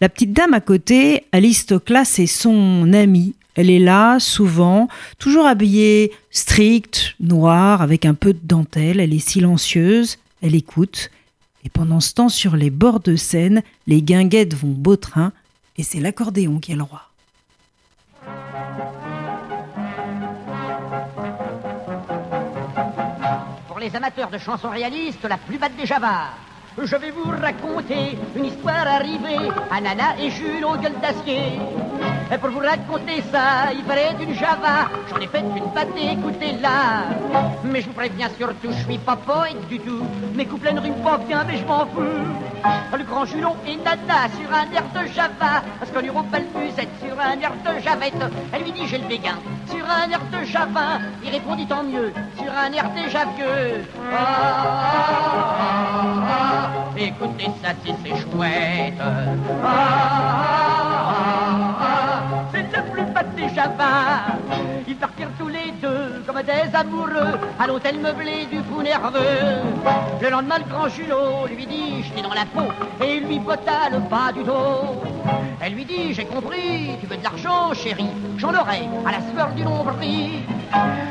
La 0.00 0.08
petite 0.08 0.32
dame 0.32 0.54
à 0.54 0.60
côté, 0.60 1.24
Alice 1.32 1.66
Toklas, 1.66 2.06
c'est 2.06 2.26
son 2.26 2.92
amie. 2.92 3.34
Elle 3.54 3.70
est 3.70 3.80
là, 3.80 4.20
souvent, 4.20 4.88
toujours 5.18 5.46
habillée 5.46 6.12
stricte, 6.30 7.14
noire, 7.18 7.82
avec 7.82 8.04
un 8.06 8.14
peu 8.14 8.32
de 8.32 8.40
dentelle. 8.42 9.00
Elle 9.00 9.12
est 9.12 9.28
silencieuse, 9.28 10.18
elle 10.42 10.54
écoute. 10.54 11.10
Et 11.64 11.68
pendant 11.68 12.00
ce 12.00 12.14
temps, 12.14 12.28
sur 12.28 12.56
les 12.56 12.70
bords 12.70 13.00
de 13.00 13.16
Seine, 13.16 13.62
les 13.86 14.00
guinguettes 14.02 14.54
vont 14.54 14.68
beau 14.68 14.96
train, 14.96 15.32
et 15.76 15.82
c'est 15.82 16.00
l'accordéon 16.00 16.60
qui 16.60 16.72
est 16.72 16.76
le 16.76 16.82
roi. 16.84 17.07
Amateurs 23.96 24.30
de 24.30 24.38
chansons 24.38 24.70
réalistes, 24.70 25.24
la 25.24 25.36
plus 25.38 25.58
batte 25.58 25.76
des 25.76 25.86
Javas. 25.86 26.30
Je 26.80 26.96
vais 26.96 27.10
vous 27.10 27.30
raconter 27.30 28.16
une 28.36 28.44
histoire 28.44 28.86
arrivée 28.86 29.50
à 29.70 29.80
Nana 29.80 30.16
et 30.20 30.30
Jules 30.30 30.64
aux 30.64 30.76
gueules 30.76 31.00
d'acier. 31.00 31.58
Et 32.30 32.36
pour 32.36 32.50
vous 32.50 32.58
raconter 32.58 33.22
ça, 33.32 33.72
il 33.72 33.82
fallait 33.84 34.12
une 34.20 34.34
Java. 34.34 34.90
J'en 35.08 35.18
ai 35.18 35.26
fait 35.26 35.40
une 35.40 35.70
pâtée, 35.72 36.12
écoutez-la. 36.12 37.06
Mais 37.64 37.80
je 37.80 37.86
vous 37.86 37.94
préviens 37.94 38.28
surtout, 38.36 38.70
je 38.70 38.84
suis 38.84 38.98
pas 38.98 39.16
poète 39.16 39.66
du 39.68 39.78
tout. 39.78 40.04
Mes 40.34 40.44
couplets 40.44 40.74
ne 40.74 40.80
riment 40.80 41.02
pas 41.02 41.16
bien, 41.18 41.42
mais 41.44 41.56
je 41.56 41.64
m'en 41.64 41.86
fous. 41.86 42.02
Le 42.96 43.04
grand 43.04 43.24
Julon 43.24 43.54
et 43.66 43.76
Nana 43.76 44.28
sur 44.38 44.52
un 44.52 44.70
air 44.74 44.84
de 44.94 45.06
Java. 45.12 45.62
Parce 45.78 45.90
qu'on 45.90 46.00
au 46.00 46.22
balbuzette 46.22 46.90
sur 47.02 47.18
un 47.18 47.40
air 47.40 47.52
de 47.64 47.80
Javette. 47.80 48.14
Elle 48.52 48.62
lui 48.64 48.72
dit 48.72 48.86
j'ai 48.88 48.98
le 48.98 49.06
béguin 49.06 49.38
sur 49.70 49.84
un 49.88 50.10
air 50.10 50.20
de 50.30 50.44
Java. 50.44 50.98
Il 51.24 51.30
répondit 51.30 51.66
tant 51.66 51.82
mieux 51.82 52.12
sur 52.36 52.52
un 52.52 52.72
air 52.72 52.90
déjà 52.90 53.24
vieux. 53.36 53.86
Ah, 54.12 54.16
ah, 54.18 55.04
ah, 55.60 56.24
ah. 56.28 56.98
Écoutez 56.98 57.50
ça 57.62 57.70
c'est 57.84 58.16
chouette. 58.20 59.00
Ils 64.86 64.96
partirent 64.96 65.30
tous 65.38 65.48
les 65.48 65.72
deux 65.80 66.22
comme 66.26 66.42
des 66.42 66.74
amoureux 66.74 67.38
à 67.58 67.66
l'hôtel 67.66 67.98
meublé 67.98 68.46
du 68.50 68.58
fou 68.58 68.82
nerveux. 68.82 69.18
Le 70.20 70.30
lendemain, 70.30 70.58
le 70.58 70.64
grand 70.64 70.88
Julot 70.88 71.46
lui 71.46 71.66
dit 71.66 72.04
Je 72.04 72.22
dans 72.22 72.34
la 72.34 72.44
peau 72.44 72.70
et 73.02 73.16
il 73.16 73.26
lui 73.26 73.38
botta 73.38 73.88
le 73.90 73.98
bas 74.00 74.32
du 74.34 74.42
dos. 74.42 75.02
Elle 75.60 75.74
lui 75.74 75.84
dit 75.84 76.12
J'ai 76.12 76.26
compris, 76.26 76.96
tu 77.00 77.06
veux 77.06 77.16
de 77.16 77.24
l'argent, 77.24 77.72
chérie, 77.74 78.10
j'en 78.36 78.50
aurai 78.50 78.88
à 79.06 79.12
la 79.12 79.20
sueur 79.32 79.48
du 79.54 79.62
nombril. 79.62 80.42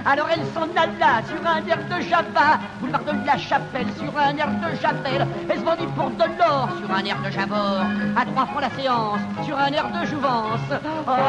Alors 0.05 0.27
elle 0.31 0.45
s'en 0.53 0.67
alla 0.75 1.21
sur 1.27 1.45
un 1.45 1.65
air 1.67 1.79
de 1.89 2.01
Java, 2.01 2.59
boulevard 2.79 3.03
de 3.03 3.25
la 3.25 3.37
Chapelle 3.37 3.87
sur 3.97 4.17
un 4.17 4.37
air 4.37 4.49
de 4.49 4.75
Chapelle. 4.81 5.27
Elle 5.49 5.59
se 5.59 5.63
vendit 5.63 5.87
pour 5.95 6.09
de 6.11 6.23
l'or 6.37 6.69
sur 6.79 6.91
un 6.95 7.03
air 7.03 7.17
de 7.21 7.31
Javor, 7.31 7.81
à 8.15 8.25
trois 8.25 8.45
francs 8.45 8.61
la 8.61 8.69
séance 8.81 9.19
sur 9.45 9.57
un 9.57 9.71
air 9.71 9.89
de 9.91 10.05
Jouvence. 10.05 10.59
Ah, 10.71 10.79
ah, 11.07 11.23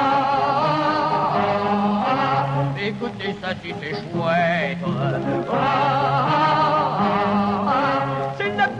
ah, 2.07 2.81
écoutez 2.81 3.37
ça 3.43 3.55
si 3.63 3.75
c'est 3.81 3.95
chouette. 3.95 4.79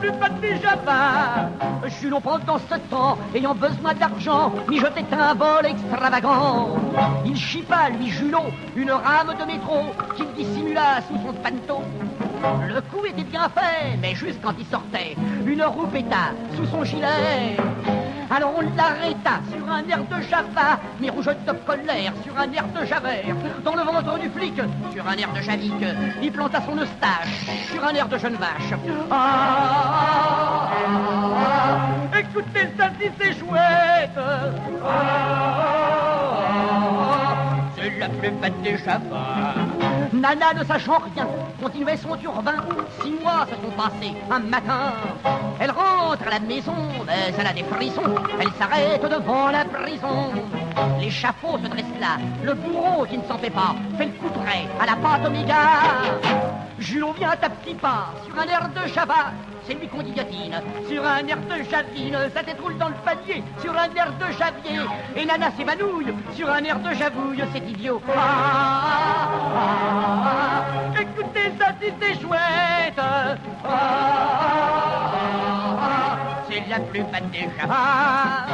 Plus 0.01 0.13
patte 0.13 0.41
des 0.41 0.57
Java. 0.61 1.51
Julon 2.01 2.21
pendant 2.21 2.59
ce 2.59 2.77
temps, 2.91 3.19
ayant 3.35 3.55
besoin 3.55 3.95
d'argent, 3.95 4.53
mijotait 4.69 5.05
un 5.13 5.35
vol 5.35 5.67
extravagant. 5.67 6.77
Il 7.25 7.37
chipa, 7.37 7.91
lui 7.91 8.09
Julon, 8.09 8.45
une 8.77 8.91
rame 8.91 9.35
de 9.39 9.45
métro 9.45 9.87
qu'il 10.17 10.27
dissimula 10.37 11.01
sous 11.09 11.17
son 11.27 11.33
panneau. 11.35 11.83
Le 12.69 12.81
coup 12.83 13.05
était 13.05 13.25
bien 13.25 13.49
fait, 13.49 13.97
mais 14.01 14.15
juste 14.15 14.39
quand 14.43 14.55
il 14.59 14.67
sortait, 14.67 15.17
une 15.47 15.63
roue 15.63 15.87
péta 15.87 16.33
sous 16.57 16.67
son 16.67 16.85
gilet. 16.85 17.57
Alors 18.31 18.53
on 18.59 18.61
l'arrêta 18.77 19.41
sur 19.51 19.73
un 19.73 19.89
air 19.89 20.05
de 20.05 20.23
Java, 20.29 20.79
mais 21.01 21.09
rouge 21.09 21.27
de 21.27 21.53
colère 21.65 22.13
sur 22.23 22.39
un 22.39 22.53
air 22.53 22.67
de 22.79 22.85
Javert. 22.85 23.35
Dans 23.65 23.75
le 23.75 23.83
ventre 23.83 24.19
du 24.19 24.29
flic, 24.29 24.55
sur 24.93 25.09
un 25.09 25.17
air 25.17 25.33
de 25.33 25.41
Javic, 25.41 25.73
il 26.23 26.31
planta 26.31 26.61
son 26.61 26.77
eustache 26.77 27.47
sur 27.73 27.83
un 27.85 27.95
air 27.95 28.07
de 28.07 28.19
jeune 28.19 28.35
vache. 28.35 28.75
Ah, 29.11 30.69
ah, 30.71 30.71
ah, 32.13 32.19
écoutez 32.19 32.69
ça 32.77 32.91
si 33.01 33.09
c'est 33.19 33.33
chouette. 33.39 34.11
c'est 37.77 37.99
la 37.99 38.09
plus 38.11 38.31
bête 38.31 38.63
des 38.63 38.77
Java. 38.77 39.55
Nana, 40.13 40.55
ne 40.55 40.65
sachant 40.65 41.01
rien, 41.15 41.27
continuait 41.61 41.97
son 41.97 42.17
turbin. 42.17 42.55
Six 43.03 43.13
mois 43.23 43.47
se 43.47 43.55
sont 43.55 43.73
passés 43.77 44.15
un 44.31 44.39
matin. 44.39 44.93
Elle 45.61 45.71
rentre 45.71 46.27
à 46.27 46.31
la 46.31 46.41
maison, 46.41 46.75
mais 47.07 47.33
elle 47.39 47.47
a 47.47 47.53
des 47.53 47.65
frissons. 47.65 48.15
Elle 48.41 48.53
s'arrête 48.59 49.03
devant 49.03 49.51
la 49.51 49.65
prison. 49.65 50.33
L'échafaud 51.01 51.59
se 51.63 51.69
dresse 51.69 51.85
là. 52.01 52.19
Le 52.43 52.55
bourreau 52.55 53.05
qui 53.05 53.19
ne 53.19 53.25
s'en 53.25 53.39
fait 53.39 53.51
pas 53.51 53.75
fait 53.97 54.07
le 54.07 54.13
coup 54.13 54.31
près 54.45 54.67
à 54.81 54.87
la 54.87 54.97
pâte 54.97 55.27
Oméga. 55.27 55.57
Julot 56.79 57.13
vient 57.13 57.31
à 57.31 57.37
petit 57.37 57.75
pas 57.75 58.13
sur 58.25 58.39
un 58.39 58.47
air 58.47 58.69
de 58.69 58.89
Java. 58.89 59.33
C'est 59.69 59.75
lui 59.75 59.87
qu'on 59.87 60.03
dit 60.03 60.13
gatine. 60.13 60.59
Sur 60.89 61.05
un 61.05 61.27
air 61.27 61.37
de 61.37 61.63
javine, 61.71 62.17
ça 62.33 62.43
t'étroule 62.43 62.79
dans 62.79 62.89
le 62.89 62.95
panier. 63.05 63.45
Sur 63.61 63.73
un 63.73 63.95
air 63.95 64.15
de 64.19 64.33
javier, 64.33 64.81
et 65.15 65.27
Nana 65.27 65.51
s'évanouille. 65.51 66.15
Sur 66.35 66.49
un 66.49 66.65
air 66.65 66.79
de 66.81 66.95
javouille, 66.95 67.45
c'est 67.53 67.69
idiot. 67.69 68.01
Ah, 68.09 69.29
ah, 69.55 70.65
ah, 70.97 71.03
écoutez 71.03 71.53
ça 71.61 71.67
si 71.83 71.93
c'est 72.01 72.19
chouette. 72.19 73.01
c'est 76.49 76.69
la 76.71 76.81
plus 76.81 77.03
belle 77.03 77.29
des 77.31 77.49
Javas. 77.61 78.47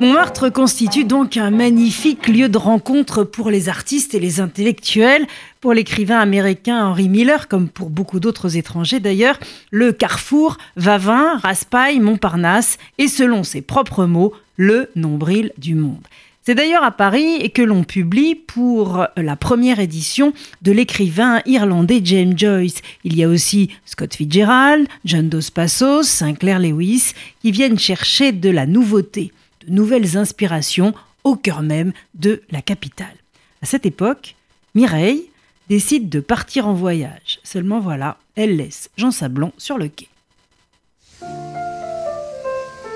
Montmartre 0.00 0.50
constitue 0.52 1.04
donc 1.04 1.36
un 1.36 1.50
magnifique 1.50 2.26
lieu 2.26 2.48
de 2.48 2.58
rencontre 2.58 3.22
pour 3.22 3.48
les 3.48 3.68
artistes 3.68 4.14
et 4.14 4.20
les 4.20 4.40
intellectuels. 4.40 5.26
Pour 5.60 5.72
l'écrivain 5.72 6.18
américain 6.18 6.84
Henry 6.84 7.08
Miller, 7.08 7.46
comme 7.46 7.68
pour 7.68 7.90
beaucoup 7.90 8.18
d'autres 8.18 8.56
étrangers 8.56 8.98
d'ailleurs, 8.98 9.38
le 9.70 9.92
carrefour 9.92 10.58
Vavin, 10.76 11.38
Raspail, 11.38 12.00
Montparnasse 12.00 12.78
est, 12.98 13.06
selon 13.06 13.44
ses 13.44 13.62
propres 13.62 14.04
mots, 14.04 14.32
le 14.56 14.90
nombril 14.96 15.52
du 15.58 15.76
monde. 15.76 16.02
C'est 16.42 16.56
d'ailleurs 16.56 16.84
à 16.84 16.90
Paris 16.90 17.50
que 17.52 17.62
l'on 17.62 17.84
publie 17.84 18.34
pour 18.34 19.06
la 19.16 19.36
première 19.36 19.80
édition 19.80 20.34
de 20.60 20.72
l'écrivain 20.72 21.40
irlandais 21.46 22.02
James 22.04 22.36
Joyce. 22.36 22.82
Il 23.04 23.16
y 23.16 23.22
a 23.22 23.28
aussi 23.28 23.70
Scott 23.86 24.14
Fitzgerald, 24.14 24.88
John 25.04 25.28
Dos 25.28 25.50
Passos, 25.54 26.02
Sinclair 26.02 26.58
Lewis 26.58 27.12
qui 27.40 27.52
viennent 27.52 27.78
chercher 27.78 28.32
de 28.32 28.50
la 28.50 28.66
nouveauté 28.66 29.32
de 29.66 29.72
nouvelles 29.72 30.16
inspirations 30.16 30.94
au 31.24 31.36
cœur 31.36 31.62
même 31.62 31.92
de 32.14 32.42
la 32.50 32.62
capitale. 32.62 33.16
À 33.62 33.66
cette 33.66 33.86
époque, 33.86 34.36
Mireille 34.74 35.30
décide 35.68 36.08
de 36.08 36.20
partir 36.20 36.68
en 36.68 36.74
voyage. 36.74 37.40
Seulement 37.42 37.80
voilà, 37.80 38.18
elle 38.36 38.56
laisse 38.56 38.90
Jean 38.96 39.10
Sablon 39.10 39.52
sur 39.56 39.78
le 39.78 39.88
quai. 39.88 40.08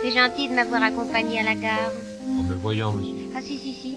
C'est 0.03 0.13
gentil 0.13 0.49
de 0.49 0.55
m'avoir 0.55 0.83
accompagné 0.83 1.41
à 1.41 1.43
la 1.43 1.55
gare. 1.55 1.93
En 2.29 2.43
me 2.43 2.55
voyant, 2.55 2.93
monsieur. 2.93 3.15
Ah 3.35 3.41
si, 3.41 3.59
si, 3.59 3.73
si. 3.75 3.97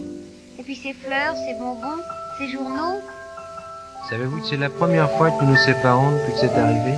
Et 0.58 0.64
puis 0.64 0.76
ces 0.76 0.94
fleurs, 0.94 1.36
ces 1.36 1.54
bonbons, 1.60 2.02
ces 2.38 2.50
journaux. 2.50 3.02
Savez-vous 4.10 4.42
que 4.42 4.48
c'est 4.48 4.58
la 4.58 4.70
première 4.70 5.10
fois 5.12 5.32
que 5.32 5.44
nous 5.44 5.52
nous 5.52 5.58
séparons 5.58 6.12
depuis 6.12 6.34
que 6.34 6.40
c'est 6.40 6.58
arrivé? 6.58 6.94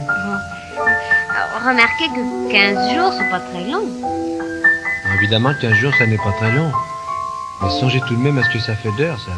Alors, 1.29 1.67
Remarquez 1.67 2.07
que 2.07 2.51
15 2.51 2.95
jours, 2.95 3.13
c'est 3.17 3.29
pas 3.29 3.39
très 3.39 3.69
long. 3.69 3.87
Évidemment, 5.23 5.53
15 5.53 5.71
jours, 5.75 5.93
ça 5.97 6.05
n'est 6.05 6.17
pas 6.17 6.33
très 6.37 6.53
long. 6.53 6.69
Mais 7.61 7.69
songez 7.79 8.01
tout 8.05 8.13
de 8.13 8.19
même 8.19 8.37
à 8.37 8.43
ce 8.43 8.49
que 8.49 8.59
ça 8.59 8.75
fait 8.75 8.91
d'heures, 8.97 9.21
ça. 9.21 9.31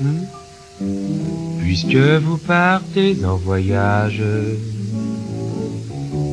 Hmm? 0.00 1.58
Puisque 1.58 1.96
vous 1.96 2.38
partez 2.38 3.16
en 3.24 3.34
voyage. 3.34 4.22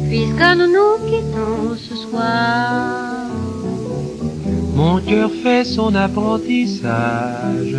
Puisque 0.08 0.55
nous 0.55 0.67
nous 0.67 1.10
quittons 1.10 1.75
ce 1.77 1.96
soir. 1.96 3.25
Mon 4.75 5.01
cœur 5.01 5.31
fait 5.41 5.65
son 5.65 5.96
apprentissage. 5.96 7.75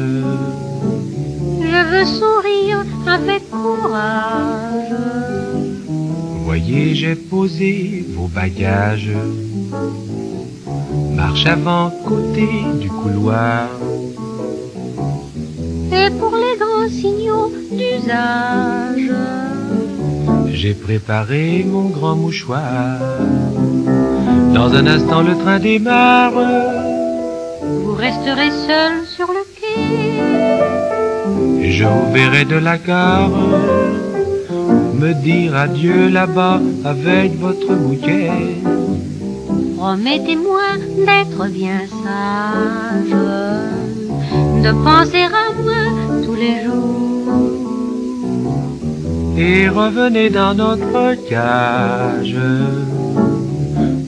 Je 1.60 1.84
veux 1.88 2.04
sourire 2.04 2.84
avec 3.06 3.48
courage. 3.48 4.92
Voyez, 6.44 6.96
j'ai 6.96 7.14
posé 7.14 8.04
vos 8.08 8.26
bagages 8.26 9.12
marche 11.14 11.46
avant 11.46 11.90
côté 12.04 12.48
du 12.80 12.88
couloir. 12.88 13.68
Et 15.92 16.10
pour 16.18 16.34
les 16.36 16.56
grands 16.58 16.88
signaux 16.88 17.52
d'usage, 17.70 19.10
j'ai 20.52 20.74
préparé 20.74 21.64
mon 21.68 21.88
grand 21.88 22.16
mouchoir. 22.16 22.98
Dans 24.54 24.72
un 24.74 24.86
instant, 24.86 25.22
le 25.22 25.36
train 25.36 25.58
démarre. 25.58 26.32
Vous 27.62 27.94
resterez 27.94 28.50
seul 28.66 28.92
sur 29.16 29.28
le 29.28 29.44
quai. 29.58 30.10
Je 31.70 31.84
vous 31.84 32.12
verrai 32.12 32.44
de 32.44 32.56
la 32.56 32.78
gare 32.78 33.30
me 35.02 35.14
dire 35.14 35.56
adieu 35.56 36.08
là-bas 36.08 36.60
avec 36.84 37.36
votre 37.38 37.74
bouquet. 37.74 38.30
Promettez-moi 39.82 40.78
d'être 41.04 41.42
bien 41.48 41.80
sage, 41.90 43.10
de 44.62 44.70
penser 44.84 45.22
à 45.22 45.50
moi 45.60 45.82
tous 46.24 46.36
les 46.36 46.62
jours. 46.62 47.32
Et 49.36 49.68
revenez 49.68 50.30
dans 50.30 50.54
notre 50.54 51.16
cage, 51.28 52.36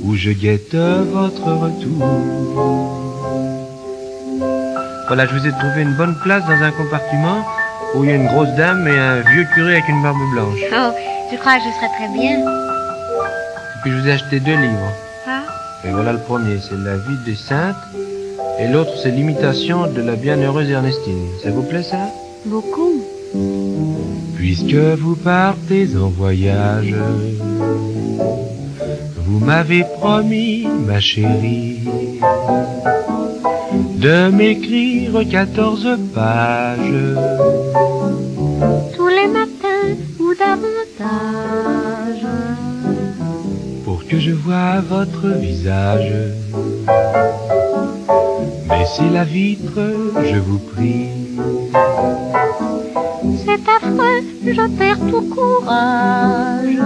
où 0.05 0.15
je 0.15 0.31
guette 0.31 0.77
votre 0.77 1.51
retour. 1.65 2.07
Voilà, 5.09 5.27
je 5.27 5.37
vous 5.37 5.45
ai 5.45 5.51
trouvé 5.51 5.83
une 5.83 5.97
bonne 5.97 6.15
place 6.23 6.45
dans 6.45 6.63
un 6.63 6.71
compartiment 6.71 7.45
où 7.97 8.05
il 8.05 8.11
y 8.11 8.13
a 8.13 8.17
une 8.17 8.29
grosse 8.29 8.55
dame 8.57 8.87
et 8.87 8.97
un 8.97 9.23
vieux 9.23 9.45
curé 9.57 9.73
avec 9.73 9.89
une 9.89 10.05
barbe 10.05 10.19
blanche. 10.35 10.61
Oh, 10.73 10.93
je 11.33 11.37
crois 11.37 11.57
que 11.57 11.63
je 11.65 11.71
serais 11.75 11.91
très 11.99 12.09
bien? 12.17 12.39
Et 12.39 13.79
puis 13.83 13.91
je 13.91 13.97
vous 13.97 14.07
ai 14.07 14.13
acheté 14.13 14.39
deux 14.39 14.55
livres. 14.55 14.93
Et 15.87 15.91
voilà 15.91 16.13
le 16.13 16.19
premier, 16.19 16.59
c'est 16.61 16.79
la 16.79 16.97
vie 16.97 17.19
des 17.27 17.35
saintes. 17.35 17.77
Et 18.59 18.69
l'autre, 18.69 18.93
c'est 19.03 19.11
l'imitation 19.11 19.87
de 19.87 20.01
la 20.01 20.17
bienheureuse 20.17 20.71
Ernestine. 20.71 21.27
Ça 21.43 21.51
vous 21.51 21.63
plaît 21.63 21.83
ça? 21.83 22.09
Beaucoup. 22.47 23.03
Puisque 24.37 24.75
vous 24.75 25.17
partez 25.17 25.89
en 25.97 26.09
voyage, 26.09 26.95
vous 29.27 29.41
m'avez 29.41 29.85
promis, 29.99 30.67
ma 30.87 31.01
chérie, 31.01 31.81
de 33.97 34.31
m'écrire 34.31 35.29
14 35.29 35.99
pages. 36.15 36.79
Je 44.25 44.31
vois 44.31 44.81
votre 44.81 45.29
visage. 45.39 46.15
Baissez 48.71 49.11
la 49.13 49.25
vitre, 49.25 49.81
je 50.25 50.39
vous 50.39 50.59
prie. 50.59 51.09
C'est 53.45 53.65
affreux, 53.77 54.23
je 54.47 54.67
perds 54.79 55.05
tout 55.11 55.29
courage. 55.29 56.81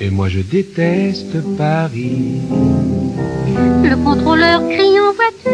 Et 0.00 0.08
moi 0.08 0.28
je 0.30 0.40
déteste 0.40 1.36
Paris. 1.58 2.40
Le 3.82 3.96
contrôleur 4.02 4.62
crie 4.66 4.98
en 5.06 5.12
voiture. 5.20 5.52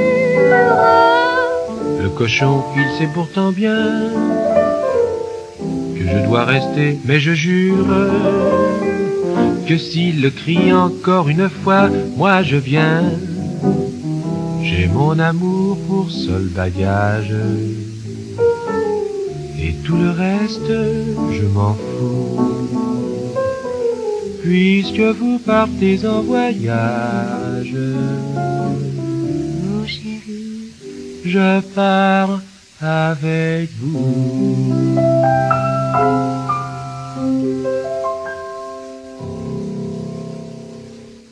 Le 2.05 2.09
cochon, 2.11 2.63
il 2.77 2.89
sait 2.99 3.11
pourtant 3.13 3.51
bien 3.51 3.85
que 5.97 6.05
je 6.13 6.25
dois 6.25 6.45
rester, 6.45 7.01
mais 7.05 7.19
je 7.19 7.33
jure 7.33 7.89
que 9.71 9.79
s'il 9.79 10.21
le 10.21 10.31
crie 10.31 10.73
encore 10.73 11.29
une 11.29 11.49
fois, 11.49 11.89
moi 12.17 12.43
je 12.43 12.57
viens. 12.57 13.05
J'ai 14.65 14.89
mon 14.89 15.17
amour 15.17 15.79
pour 15.87 16.11
seul 16.11 16.47
bagage. 16.47 17.33
Et 19.63 19.75
tout 19.85 19.97
le 19.97 20.11
reste, 20.11 20.73
je 21.37 21.47
m'en 21.55 21.75
fous. 21.75 22.41
Puisque 24.43 25.07
vous 25.21 25.39
partez 25.39 26.05
en 26.05 26.23
voyage. 26.23 27.77
Mon 29.63 29.87
chéri, 29.87 30.73
je 31.25 31.61
pars 31.77 32.41
avec 32.81 33.71
vous. 33.81 34.75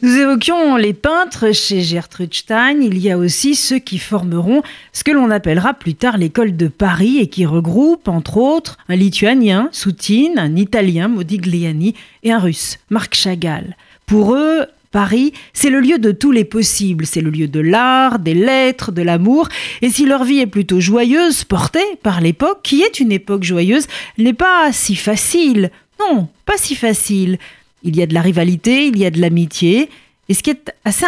Nous 0.09 0.17
évoquions 0.17 0.77
les 0.77 0.95
peintres 0.95 1.53
chez 1.53 1.83
Gertrude 1.83 2.33
Stein. 2.33 2.81
Il 2.81 2.97
y 2.97 3.11
a 3.11 3.19
aussi 3.19 3.55
ceux 3.55 3.79
qui 3.79 3.99
formeront 3.99 4.63
ce 4.95 5.05
que 5.05 5.11
l'on 5.11 5.31
appellera 5.31 5.75
plus 5.75 5.95
tard 5.95 6.17
l'école 6.17 6.57
de 6.57 6.69
Paris 6.69 7.19
et 7.19 7.27
qui 7.27 7.45
regroupe, 7.45 8.09
entre 8.09 8.39
autres, 8.39 8.79
un 8.89 8.97
lituanien, 8.97 9.69
Soutine, 9.71 10.39
un 10.39 10.57
italien, 10.57 11.09
Modigliani, 11.09 11.95
et 12.23 12.33
un 12.33 12.39
russe, 12.39 12.79
Marc 12.89 13.17
Chagall. 13.17 13.77
Pour 14.07 14.35
eux, 14.35 14.65
Paris, 14.93 15.35
c'est 15.53 15.69
le 15.69 15.81
lieu 15.81 15.99
de 15.99 16.11
tous 16.11 16.33
les 16.33 16.47
possibles, 16.47 17.05
c'est 17.05 17.21
le 17.21 17.29
lieu 17.29 17.47
de 17.47 17.61
l'art, 17.61 18.19
des 18.19 18.33
lettres, 18.33 18.93
de 18.93 19.03
l'amour, 19.03 19.51
et 19.83 19.91
si 19.91 20.07
leur 20.07 20.25
vie 20.25 20.39
est 20.39 20.47
plutôt 20.47 20.81
joyeuse, 20.81 21.45
portée 21.45 21.85
par 22.03 22.23
l'époque, 22.23 22.61
qui 22.63 22.81
est 22.81 22.99
une 22.99 23.13
époque 23.13 23.45
joyeuse, 23.45 23.87
n'est 24.17 24.33
pas 24.33 24.73
si 24.73 24.97
facile. 24.97 25.71
Non, 26.01 26.29
pas 26.47 26.57
si 26.57 26.77
facile. 26.77 27.39
Il 27.83 27.97
y 27.97 28.03
a 28.03 28.07
de 28.07 28.15
la 28.15 28.23
rivalité, 28.23 28.87
il 28.87 28.99
y 28.99 29.07
a 29.07 29.11
de 29.11 29.21
l'amitié. 29.21 29.89
Et 30.29 30.35
ce 30.35 30.43
qui 30.43 30.51
est 30.51 30.73
assez 30.85 31.07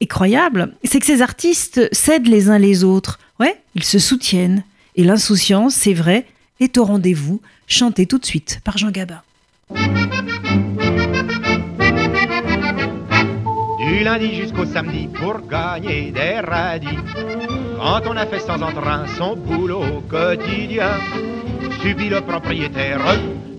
incroyable, 0.00 0.72
c'est 0.84 0.98
que 0.98 1.06
ces 1.06 1.22
artistes 1.22 1.88
s'aident 1.92 2.28
les 2.28 2.48
uns 2.50 2.58
les 2.58 2.84
autres. 2.84 3.18
Ouais, 3.38 3.56
ils 3.74 3.84
se 3.84 3.98
soutiennent. 3.98 4.64
Et 4.96 5.04
l'insouciance, 5.04 5.74
c'est 5.74 5.92
vrai, 5.92 6.26
est 6.60 6.78
au 6.78 6.84
rendez-vous, 6.84 7.40
chanté 7.66 8.06
tout 8.06 8.18
de 8.18 8.24
suite 8.24 8.60
par 8.64 8.78
Jean 8.78 8.90
Gabin. 8.90 9.20
Du 13.78 14.04
lundi 14.04 14.34
jusqu'au 14.34 14.64
samedi 14.64 15.08
pour 15.08 15.46
gagner 15.46 16.10
des 16.10 16.40
radis. 16.40 16.98
Quand 17.76 18.02
on 18.06 18.16
a 18.16 18.26
fait 18.26 18.40
sans 18.40 18.62
entrain 18.62 19.06
son 19.18 19.36
boulot 19.36 20.02
quotidien, 20.08 20.98
subit 21.82 22.08
le 22.08 22.20
propriétaire, 22.22 23.00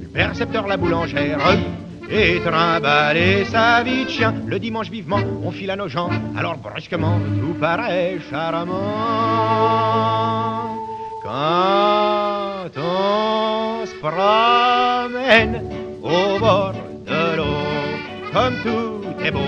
le 0.02 0.08
percepteur, 0.08 0.68
la 0.68 0.78
boulangère, 0.78 1.40
et 2.10 2.40
trimballer 2.40 3.46
sa 3.46 3.84
vie 3.84 4.06
de 4.06 4.10
chien. 4.10 4.34
Le 4.46 4.60
dimanche 4.60 4.90
vivement, 4.90 5.20
on 5.44 5.52
file 5.52 5.72
à 5.72 5.76
nos 5.76 5.88
gens, 5.88 6.10
alors 6.38 6.58
brusquement, 6.58 7.20
tout 7.40 7.54
paraît 7.60 8.18
charmant. 8.30 8.74
Quand 11.24 12.70
on 12.78 13.86
se 13.86 13.96
promène 14.00 15.64
au 16.02 16.40
bord 16.40 16.74
de 17.06 17.36
l'eau, 17.38 17.64
comme 18.34 18.56
tout 18.64 19.24
est 19.24 19.32
beau, 19.32 19.40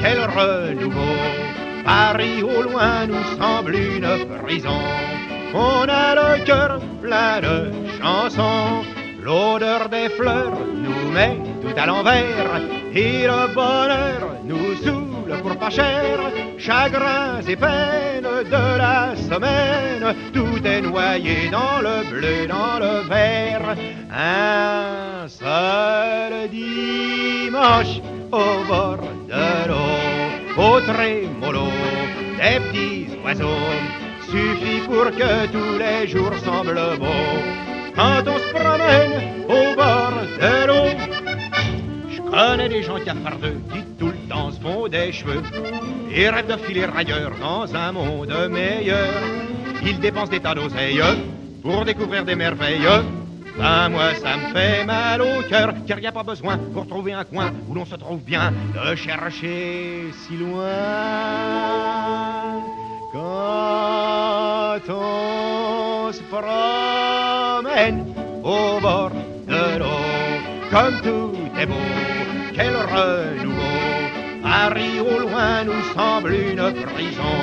quel 0.00 0.20
renouveau. 0.20 1.16
Paris 1.84 2.42
au 2.42 2.62
loin 2.62 3.06
nous 3.06 3.24
semble 3.36 3.74
une 3.74 4.06
prison. 4.42 4.78
On 5.54 5.84
a 5.88 6.14
le 6.14 6.44
cœur 6.44 6.80
plein 7.02 7.40
de 7.40 7.72
chansons 8.00 8.84
L'odeur 9.22 9.88
des 9.88 10.08
fleurs 10.08 10.58
nous 10.74 11.12
met 11.12 11.38
tout 11.62 11.80
à 11.80 11.86
l'envers 11.86 12.60
et 12.92 13.22
le 13.22 13.54
bonheur 13.54 14.36
nous 14.44 14.74
saoule 14.82 15.40
pour 15.42 15.56
pas 15.56 15.70
cher. 15.70 16.18
Chagrins 16.58 17.40
et 17.46 17.54
peines 17.54 18.26
de 18.44 18.78
la 18.78 19.14
semaine, 19.14 20.14
tout 20.32 20.66
est 20.66 20.80
noyé 20.80 21.48
dans 21.50 21.80
le 21.80 22.10
bleu, 22.10 22.48
dans 22.48 22.80
le 22.80 23.08
vert. 23.08 23.76
Un 24.12 25.28
seul 25.28 26.50
dimanche 26.50 28.00
au 28.32 28.64
bord 28.66 28.98
de 29.28 29.68
l'eau, 29.68 30.62
au 30.62 30.80
trémolo 30.80 31.68
des 32.38 32.58
petits 32.58 33.06
oiseaux, 33.24 33.46
suffit 34.28 34.80
pour 34.88 35.06
que 35.12 35.46
tous 35.46 35.78
les 35.78 36.08
jours 36.08 36.36
semblent 36.44 36.98
beaux 36.98 37.71
quand 38.02 38.26
on 38.26 38.38
se 38.38 38.52
promène 38.52 39.12
au 39.48 39.76
bord 39.76 40.12
de 40.40 40.66
l'eau. 40.66 40.88
Je 42.10 42.20
connais 42.20 42.68
des 42.68 42.82
gens 42.82 42.98
cafardeux 42.98 43.60
qui 43.72 43.80
tout 43.98 44.08
le 44.08 44.28
temps 44.28 44.50
se 44.50 44.60
font 44.60 44.88
des 44.88 45.12
cheveux 45.12 45.42
et 46.12 46.28
rêvent 46.28 46.48
de 46.48 46.56
filer 46.56 46.86
ailleurs 46.96 47.32
dans 47.40 47.74
un 47.76 47.92
monde 47.92 48.34
meilleur. 48.50 49.22
Ils 49.84 50.00
dépensent 50.00 50.30
des 50.30 50.40
tas 50.40 50.54
d'oseilles 50.54 51.02
pour 51.62 51.84
découvrir 51.84 52.24
des 52.24 52.34
merveilles. 52.34 52.88
Ben 53.56 53.88
moi 53.90 54.14
ça 54.14 54.36
me 54.36 54.54
fait 54.54 54.84
mal 54.84 55.20
au 55.20 55.42
cœur 55.48 55.74
car 55.86 56.00
y 56.00 56.06
a 56.06 56.12
pas 56.12 56.22
besoin 56.22 56.56
pour 56.72 56.88
trouver 56.88 57.12
un 57.12 57.24
coin 57.24 57.52
où 57.68 57.74
l'on 57.74 57.84
se 57.84 57.96
trouve 57.96 58.22
bien 58.22 58.52
de 58.74 58.94
chercher 58.96 60.10
si 60.22 60.36
loin. 60.38 60.64
Quand 63.12 64.80
on 64.88 66.12
se 66.12 66.22
au 68.44 68.80
bord 68.80 69.10
de 69.48 69.78
l'eau, 69.78 70.02
comme 70.70 71.00
tout 71.02 71.32
est 71.60 71.66
beau, 71.66 71.74
quel 72.54 72.74
renouveau. 72.76 73.62
Paris 74.42 75.00
au 75.00 75.18
loin 75.20 75.64
nous 75.64 75.82
semble 75.94 76.32
une 76.32 76.72
prison. 76.94 77.36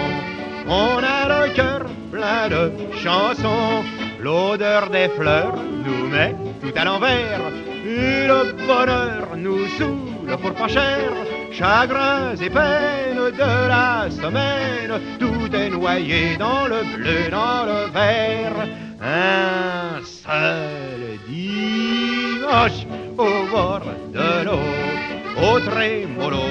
On 0.67 0.97
a 1.03 1.27
le 1.27 1.53
cœur 1.53 1.85
plein 2.11 2.47
de 2.47 2.71
chansons, 3.03 3.83
l'odeur 4.21 4.89
des 4.89 5.09
fleurs 5.09 5.57
nous 5.85 6.07
met 6.07 6.35
tout 6.61 6.73
à 6.75 6.85
l'envers, 6.85 7.41
et 7.85 8.27
le 8.27 8.53
bonheur 8.67 9.35
nous 9.35 9.67
saoule 9.77 10.37
pour 10.41 10.53
pas 10.53 10.67
cher 10.67 11.11
chagrins 11.51 12.35
et 12.41 12.49
peines 12.49 13.31
de 13.31 13.67
la 13.67 14.09
semaine, 14.09 14.99
tout 15.19 15.55
est 15.55 15.69
noyé 15.69 16.37
dans 16.37 16.65
le 16.67 16.83
bleu, 16.95 17.29
dans 17.29 17.65
le 17.65 17.91
vert. 17.91 18.67
Un 19.01 20.03
seul 20.03 21.19
dimanche 21.27 22.85
au 23.17 23.47
bord 23.51 23.81
de 24.13 24.45
l'eau, 24.45 25.51
au 25.51 25.59
trémolo 25.59 26.43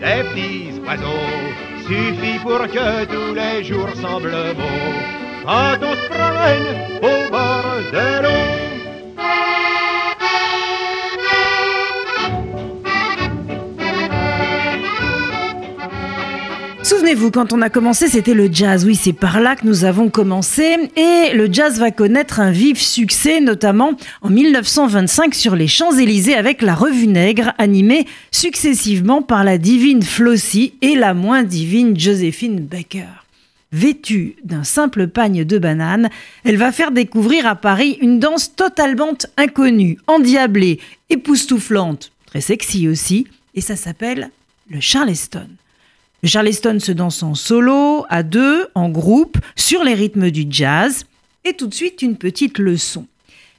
des 0.00 0.22
petits 0.30 0.80
oiseaux, 0.86 1.28
suffit 1.86 2.38
pour 2.38 2.60
que 2.60 3.04
tous 3.04 3.34
les 3.34 3.64
jours 3.64 3.90
semblent 4.00 4.54
beaux. 4.56 5.22
Quand 5.44 5.78
on 5.82 5.94
se 5.94 6.12
au 7.02 7.30
bord 7.30 7.78
de 7.92 8.22
l'eau, 8.22 8.71
Souvenez-vous, 17.12 17.30
quand 17.30 17.52
on 17.52 17.60
a 17.60 17.68
commencé, 17.68 18.08
c'était 18.08 18.32
le 18.32 18.48
jazz. 18.50 18.86
Oui, 18.86 18.94
c'est 18.94 19.12
par 19.12 19.38
là 19.38 19.54
que 19.54 19.66
nous 19.66 19.84
avons 19.84 20.08
commencé. 20.08 20.78
Et 20.96 21.34
le 21.34 21.46
jazz 21.52 21.78
va 21.78 21.90
connaître 21.90 22.40
un 22.40 22.50
vif 22.50 22.80
succès, 22.80 23.42
notamment 23.42 23.92
en 24.22 24.30
1925 24.30 25.34
sur 25.34 25.54
les 25.54 25.66
Champs-Élysées 25.66 26.34
avec 26.34 26.62
la 26.62 26.74
Revue 26.74 27.08
Nègre, 27.08 27.52
animée 27.58 28.06
successivement 28.30 29.20
par 29.20 29.44
la 29.44 29.58
divine 29.58 30.02
Flossie 30.02 30.72
et 30.80 30.94
la 30.94 31.12
moins 31.12 31.42
divine 31.42 32.00
Joséphine 32.00 32.60
Baker. 32.60 33.26
Vêtue 33.72 34.36
d'un 34.42 34.64
simple 34.64 35.06
pagne 35.06 35.44
de 35.44 35.58
banane, 35.58 36.08
elle 36.44 36.56
va 36.56 36.72
faire 36.72 36.92
découvrir 36.92 37.46
à 37.46 37.56
Paris 37.56 37.98
une 38.00 38.20
danse 38.20 38.56
totalement 38.56 39.18
inconnue, 39.36 39.98
endiablée, 40.06 40.80
époustouflante, 41.10 42.10
très 42.24 42.40
sexy 42.40 42.88
aussi, 42.88 43.26
et 43.54 43.60
ça 43.60 43.76
s'appelle 43.76 44.30
le 44.70 44.80
Charleston. 44.80 45.48
Le 46.24 46.28
Charleston 46.28 46.78
se 46.78 46.92
danse 46.92 47.24
en 47.24 47.34
solo, 47.34 48.06
à 48.08 48.22
deux, 48.22 48.68
en 48.76 48.88
groupe, 48.88 49.38
sur 49.56 49.82
les 49.82 49.94
rythmes 49.94 50.30
du 50.30 50.46
jazz. 50.48 51.04
Et 51.44 51.54
tout 51.54 51.66
de 51.66 51.74
suite, 51.74 52.00
une 52.00 52.16
petite 52.16 52.58
leçon. 52.58 53.06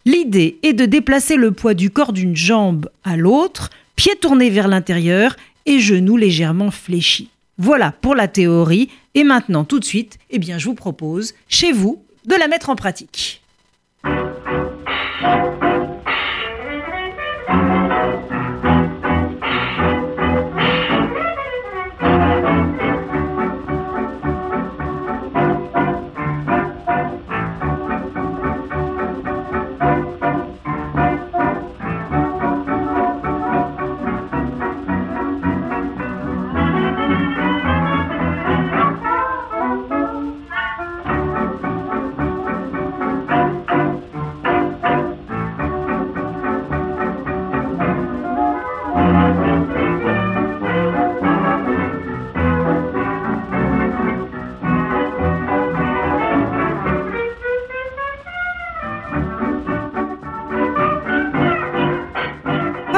L'idée 0.05 0.59
est 0.63 0.71
de 0.71 0.85
déplacer 0.85 1.35
le 1.35 1.51
poids 1.51 1.73
du 1.73 1.89
corps 1.89 2.13
d'une 2.13 2.37
jambe 2.37 2.89
à 3.03 3.17
l'autre, 3.17 3.69
pied 3.97 4.15
tourné 4.15 4.49
vers 4.49 4.69
l'intérieur 4.69 5.35
et 5.65 5.79
genoux 5.79 6.15
légèrement 6.15 6.71
fléchis. 6.71 7.29
Voilà 7.57 7.91
pour 7.91 8.15
la 8.15 8.29
théorie. 8.29 8.89
Et 9.13 9.25
maintenant, 9.25 9.65
tout 9.65 9.81
de 9.81 9.85
suite, 9.85 10.17
eh 10.29 10.39
bien, 10.39 10.57
je 10.57 10.65
vous 10.65 10.73
propose, 10.73 11.33
chez 11.49 11.73
vous, 11.73 12.01
de 12.25 12.35
la 12.35 12.47
mettre 12.47 12.69
en 12.69 12.77
pratique. 12.77 13.41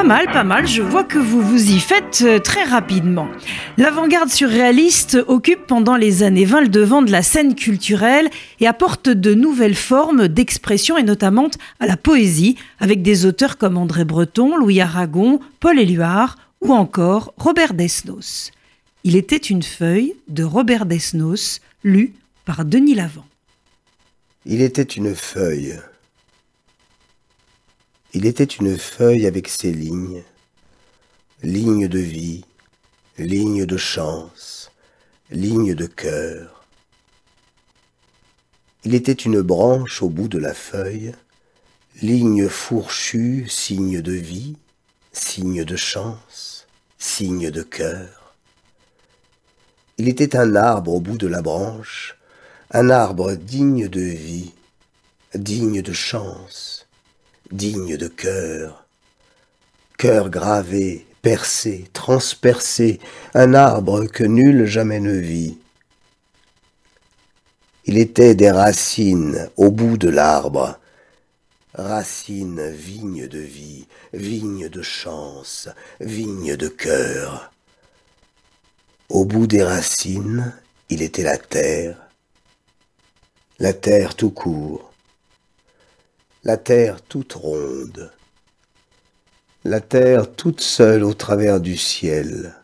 Mal, 0.06 0.26
pas 0.30 0.44
mal. 0.44 0.68
Je 0.68 0.82
vois 0.82 1.02
que 1.02 1.18
vous 1.18 1.42
vous 1.42 1.70
y 1.72 1.80
faites 1.80 2.22
euh, 2.24 2.38
très 2.38 2.62
rapidement. 2.62 3.26
L'avant-garde 3.76 4.28
surréaliste 4.28 5.18
occupe 5.26 5.66
pendant 5.66 5.96
les 5.96 6.22
années 6.22 6.44
20 6.44 6.60
le 6.60 6.68
devant 6.68 7.02
de 7.02 7.10
la 7.10 7.22
scène 7.22 7.56
culturelle 7.56 8.30
et 8.60 8.68
apporte 8.68 9.08
de 9.08 9.34
nouvelles 9.34 9.74
formes 9.74 10.28
d'expression 10.28 10.96
et 10.96 11.02
notamment 11.02 11.50
à 11.80 11.86
la 11.86 11.96
poésie 11.96 12.56
avec 12.78 13.02
des 13.02 13.26
auteurs 13.26 13.58
comme 13.58 13.76
André 13.76 14.04
Breton, 14.04 14.56
Louis 14.56 14.80
Aragon, 14.80 15.40
Paul 15.58 15.78
Éluard 15.78 16.36
ou 16.60 16.72
encore 16.72 17.34
Robert 17.36 17.74
Desnos. 17.74 18.52
Il 19.02 19.16
était 19.16 19.36
une 19.36 19.64
feuille 19.64 20.14
de 20.28 20.44
Robert 20.44 20.86
Desnos, 20.86 21.60
lue 21.82 22.14
par 22.44 22.64
Denis 22.64 22.94
Lavant. 22.94 23.26
Il 24.44 24.62
était 24.62 24.82
une 24.82 25.16
feuille 25.16 25.74
il 28.16 28.24
était 28.24 28.44
une 28.44 28.78
feuille 28.78 29.26
avec 29.26 29.46
ses 29.46 29.70
lignes, 29.70 30.22
lignes 31.42 31.86
de 31.86 31.98
vie, 31.98 32.46
lignes 33.18 33.66
de 33.66 33.76
chance, 33.76 34.72
lignes 35.30 35.74
de 35.74 35.84
cœur. 35.84 36.64
Il 38.84 38.94
était 38.94 39.12
une 39.12 39.42
branche 39.42 40.02
au 40.02 40.08
bout 40.08 40.28
de 40.28 40.38
la 40.38 40.54
feuille, 40.54 41.12
ligne 42.00 42.48
fourchue, 42.48 43.48
signe 43.50 44.00
de 44.00 44.12
vie, 44.12 44.56
signe 45.12 45.64
de 45.64 45.76
chance, 45.76 46.66
signe 46.96 47.50
de 47.50 47.62
cœur. 47.62 48.34
Il 49.98 50.08
était 50.08 50.36
un 50.36 50.56
arbre 50.56 50.94
au 50.94 51.00
bout 51.00 51.18
de 51.18 51.26
la 51.26 51.42
branche, 51.42 52.16
un 52.70 52.88
arbre 52.88 53.34
digne 53.34 53.88
de 53.88 54.00
vie, 54.00 54.54
digne 55.34 55.82
de 55.82 55.92
chance, 55.92 56.85
digne 57.50 57.96
de 57.96 58.08
cœur. 58.08 58.86
Cœur 59.98 60.30
gravé, 60.30 61.06
percé, 61.22 61.88
transpercé, 61.92 63.00
un 63.34 63.54
arbre 63.54 64.06
que 64.06 64.24
nul 64.24 64.66
jamais 64.66 65.00
ne 65.00 65.14
vit. 65.14 65.58
Il 67.84 67.98
était 67.98 68.34
des 68.34 68.50
racines 68.50 69.48
au 69.56 69.70
bout 69.70 69.96
de 69.96 70.08
l'arbre, 70.08 70.78
racines, 71.74 72.68
vigne 72.70 73.28
de 73.28 73.38
vie, 73.38 73.86
vigne 74.12 74.68
de 74.68 74.82
chance, 74.82 75.68
vigne 76.00 76.56
de 76.56 76.68
cœur. 76.68 77.52
Au 79.08 79.24
bout 79.24 79.46
des 79.46 79.62
racines, 79.62 80.52
il 80.88 81.02
était 81.02 81.22
la 81.22 81.38
terre, 81.38 81.96
la 83.58 83.72
terre 83.72 84.14
tout 84.16 84.30
court, 84.30 84.92
la 86.46 86.56
terre 86.56 87.02
toute 87.02 87.32
ronde, 87.32 88.12
la 89.64 89.80
terre 89.80 90.32
toute 90.32 90.60
seule 90.60 91.02
au 91.02 91.12
travers 91.12 91.60
du 91.60 91.76
ciel, 91.76 92.54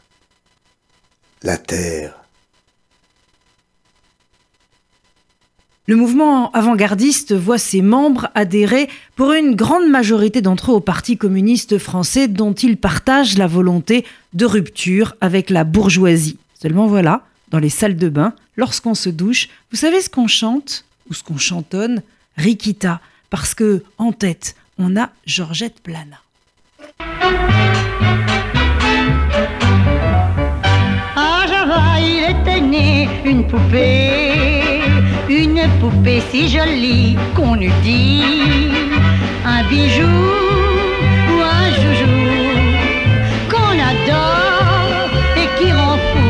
la 1.42 1.56
terre. 1.56 2.14
Le 5.88 5.96
mouvement 5.96 6.52
avant-gardiste 6.52 7.34
voit 7.34 7.58
ses 7.58 7.82
membres 7.82 8.28
adhérer 8.36 8.88
pour 9.16 9.32
une 9.32 9.56
grande 9.56 9.90
majorité 9.90 10.42
d'entre 10.42 10.70
eux 10.70 10.74
au 10.76 10.80
Parti 10.80 11.16
communiste 11.16 11.78
français 11.78 12.28
dont 12.28 12.52
ils 12.52 12.76
partagent 12.76 13.36
la 13.36 13.48
volonté 13.48 14.06
de 14.32 14.44
rupture 14.44 15.16
avec 15.20 15.50
la 15.50 15.64
bourgeoisie. 15.64 16.38
Seulement 16.54 16.86
voilà, 16.86 17.24
dans 17.48 17.58
les 17.58 17.68
salles 17.68 17.96
de 17.96 18.08
bain, 18.08 18.32
lorsqu'on 18.56 18.94
se 18.94 19.08
douche, 19.08 19.48
vous 19.72 19.76
savez 19.76 20.00
ce 20.00 20.08
qu'on 20.08 20.28
chante 20.28 20.84
ou 21.10 21.14
ce 21.14 21.24
qu'on 21.24 21.36
chantonne? 21.36 22.00
Rikita, 22.36 23.00
parce 23.32 23.54
que 23.54 23.82
en 23.96 24.12
tête, 24.12 24.54
on 24.78 24.94
a 24.94 25.08
Georgette 25.24 25.82
Plana. 25.82 26.20
À 31.16 31.46
Java, 31.48 31.98
il 31.98 32.24
était 32.30 32.60
né 32.60 33.08
une 33.24 33.46
poupée, 33.46 34.82
une 35.30 35.62
poupée 35.80 36.22
si 36.30 36.46
jolie 36.46 37.16
qu'on 37.34 37.58
eût 37.58 37.78
dit 37.82 38.68
un 39.46 39.62
bijou 39.70 40.18
ou 41.30 41.36
un 41.58 41.66
joujou 41.80 42.18
qu'on 43.50 43.74
adore 43.92 45.08
et 45.40 45.48
qui 45.58 45.72
rend 45.72 45.96
fou. 46.10 46.28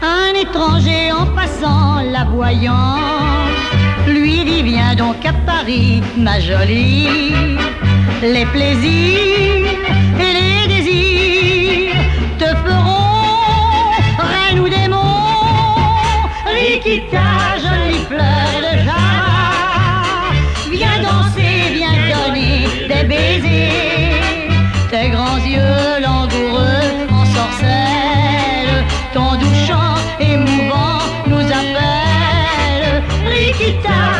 Un 0.00 0.32
étranger 0.40 1.12
en 1.12 1.26
passant 1.26 2.00
la 2.00 2.24
voyant 2.24 3.15
donc 4.96 5.24
à 5.26 5.32
Paris, 5.44 6.02
ma 6.16 6.40
jolie. 6.40 7.34
Les 8.22 8.46
plaisirs 8.46 9.66
et 10.18 10.32
les 10.38 10.68
désirs 10.74 11.94
te 12.38 12.46
feront 12.64 13.90
reine 14.18 14.60
ou 14.60 14.68
démon. 14.68 14.96
Rikita, 16.46 17.58
jolie 17.64 18.04
fleur 18.08 18.52
de 18.64 18.78
Java, 18.86 20.32
viens 20.70 21.02
danser, 21.02 21.74
viens 21.74 21.98
donner 22.12 22.66
des 22.88 23.04
baisers. 23.04 24.50
Tes 24.90 25.10
grands 25.10 25.38
yeux 25.38 26.00
langoureux 26.00 27.06
en 27.10 27.24
sorcelle, 27.26 28.84
ton 29.12 29.36
doux 29.36 29.56
chant 29.66 29.96
émouvant 30.18 31.00
nous 31.26 31.46
appelle. 31.60 33.02
Rikita, 33.26 34.15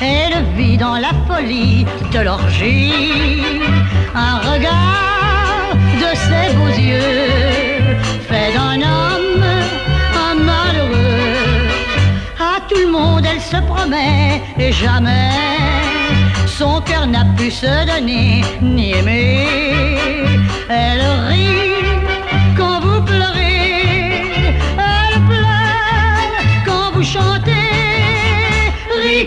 Elle 0.00 0.44
vit 0.56 0.76
dans 0.76 0.96
la 0.96 1.12
folie 1.28 1.86
de 2.12 2.18
l'orgie 2.18 2.92
un 4.14 4.38
regard 4.38 5.74
de 6.02 6.10
ses 6.26 6.54
beaux 6.56 6.66
yeux 6.66 7.96
fait 8.28 8.52
d'un 8.54 8.80
homme 8.82 9.44
un 10.26 10.34
malheureux. 10.34 11.68
À 12.40 12.60
tout 12.68 12.80
le 12.86 12.90
monde 12.90 13.24
elle 13.24 13.40
se 13.40 13.58
promet 13.70 14.42
et 14.58 14.72
jamais 14.72 15.30
son 16.46 16.80
cœur 16.80 17.06
n'a 17.06 17.24
pu 17.36 17.52
se 17.52 17.86
donner 17.86 18.42
ni 18.60 18.94
aimer. 18.94 19.46
Elle 20.68 21.02
rit 21.28 21.97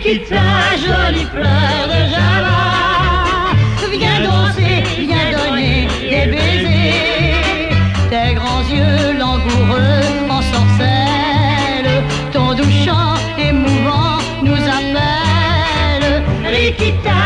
Rikita, 0.03 0.41
jolie 0.77 1.25
fleur 1.25 1.85
de 1.85 1.99
Java, 2.09 3.53
viens 3.91 4.21
danser, 4.23 4.83
viens 4.97 5.29
donner 5.31 5.87
des 6.01 6.25
baisers. 6.31 7.69
Tes 8.09 8.33
grands 8.33 8.63
yeux 8.63 9.13
langoureux 9.19 10.01
en 10.27 10.41
sorcelle, 10.41 12.03
ton 12.33 12.55
doux 12.55 12.71
chant 12.83 13.13
émouvant 13.37 14.17
nous 14.41 14.63
appelle. 14.77 16.23
Rikita, 16.45 17.20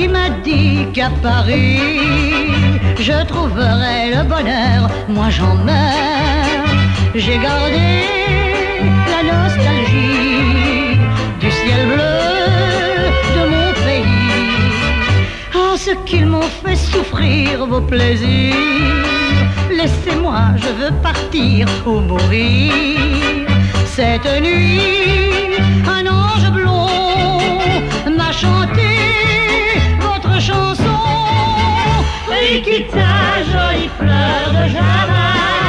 qui 0.00 0.08
m'as 0.08 0.30
dit 0.42 0.86
qu'à 0.94 1.10
Paris, 1.22 1.78
je 3.08 3.18
trouverais 3.32 4.04
le 4.14 4.22
bonheur, 4.32 4.80
moi 5.08 5.28
j'en 5.36 5.54
meurs. 5.68 6.70
J'ai 7.14 7.38
gardé 7.46 7.88
la 9.12 9.20
nostalgie 9.32 10.96
du 11.42 11.50
ciel 11.58 11.82
bleu 11.92 12.18
de 13.36 13.42
mon 13.52 13.68
pays. 13.86 14.28
Ah, 15.54 15.74
ce 15.86 15.92
qu'ils 16.06 16.28
m'ont 16.32 16.52
fait 16.62 16.80
souffrir, 16.92 17.66
vos 17.66 17.82
plaisirs. 17.92 19.04
Laissez-moi, 19.78 20.42
je 20.64 20.70
veux 20.80 20.94
partir 21.08 21.66
ou 21.86 22.00
mourir. 22.10 22.72
Cette 23.96 24.30
nuit, 24.46 25.60
un 25.96 26.04
ange 26.20 26.48
blond 26.56 26.88
m'a 28.18 28.32
chanté 28.32 28.89
Rikita, 32.50 33.44
jolie 33.52 33.88
fleur 33.96 34.50
de 34.50 34.68
Java, 34.70 35.59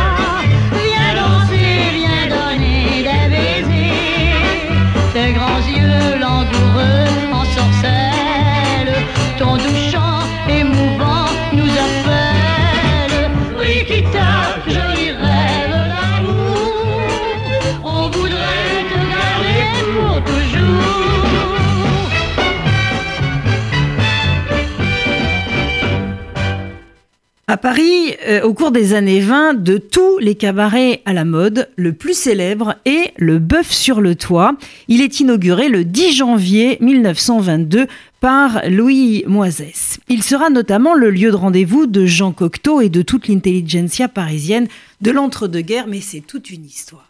À 27.52 27.58
Paris, 27.58 28.16
euh, 28.30 28.44
au 28.44 28.54
cours 28.54 28.72
des 28.72 28.94
années 28.94 29.20
20, 29.20 29.56
de 29.56 29.78
tous 29.78 30.20
les 30.20 30.36
cabarets 30.36 31.02
à 31.04 31.12
la 31.12 31.26
mode, 31.26 31.68
le 31.76 31.92
plus 31.92 32.14
célèbre 32.14 32.76
est 32.86 33.12
le 33.18 33.40
Bœuf 33.40 33.70
sur 33.70 34.00
le 34.00 34.16
toit. 34.16 34.56
Il 34.88 35.02
est 35.02 35.20
inauguré 35.20 35.68
le 35.68 35.84
10 35.84 36.14
janvier 36.14 36.78
1922 36.80 37.88
par 38.22 38.62
Louis 38.70 39.26
Moisès. 39.28 40.00
Il 40.08 40.24
sera 40.24 40.50
notamment 40.50 40.94
le 40.94 41.12
lieu 41.12 41.30
de 41.30 41.36
rendez-vous 41.36 41.88
de 41.88 42.06
Jean 42.06 42.32
Cocteau 42.32 42.80
et 42.80 42.88
de 42.88 43.02
toute 43.02 43.28
l'intelligentsia 43.28 44.08
parisienne 44.08 44.70
de 45.02 45.12
l'entre-deux-guerres, 45.12 45.88
mais 45.88 46.00
c'est 46.00 46.22
toute 46.22 46.52
une 46.52 46.64
histoire. 46.64 47.10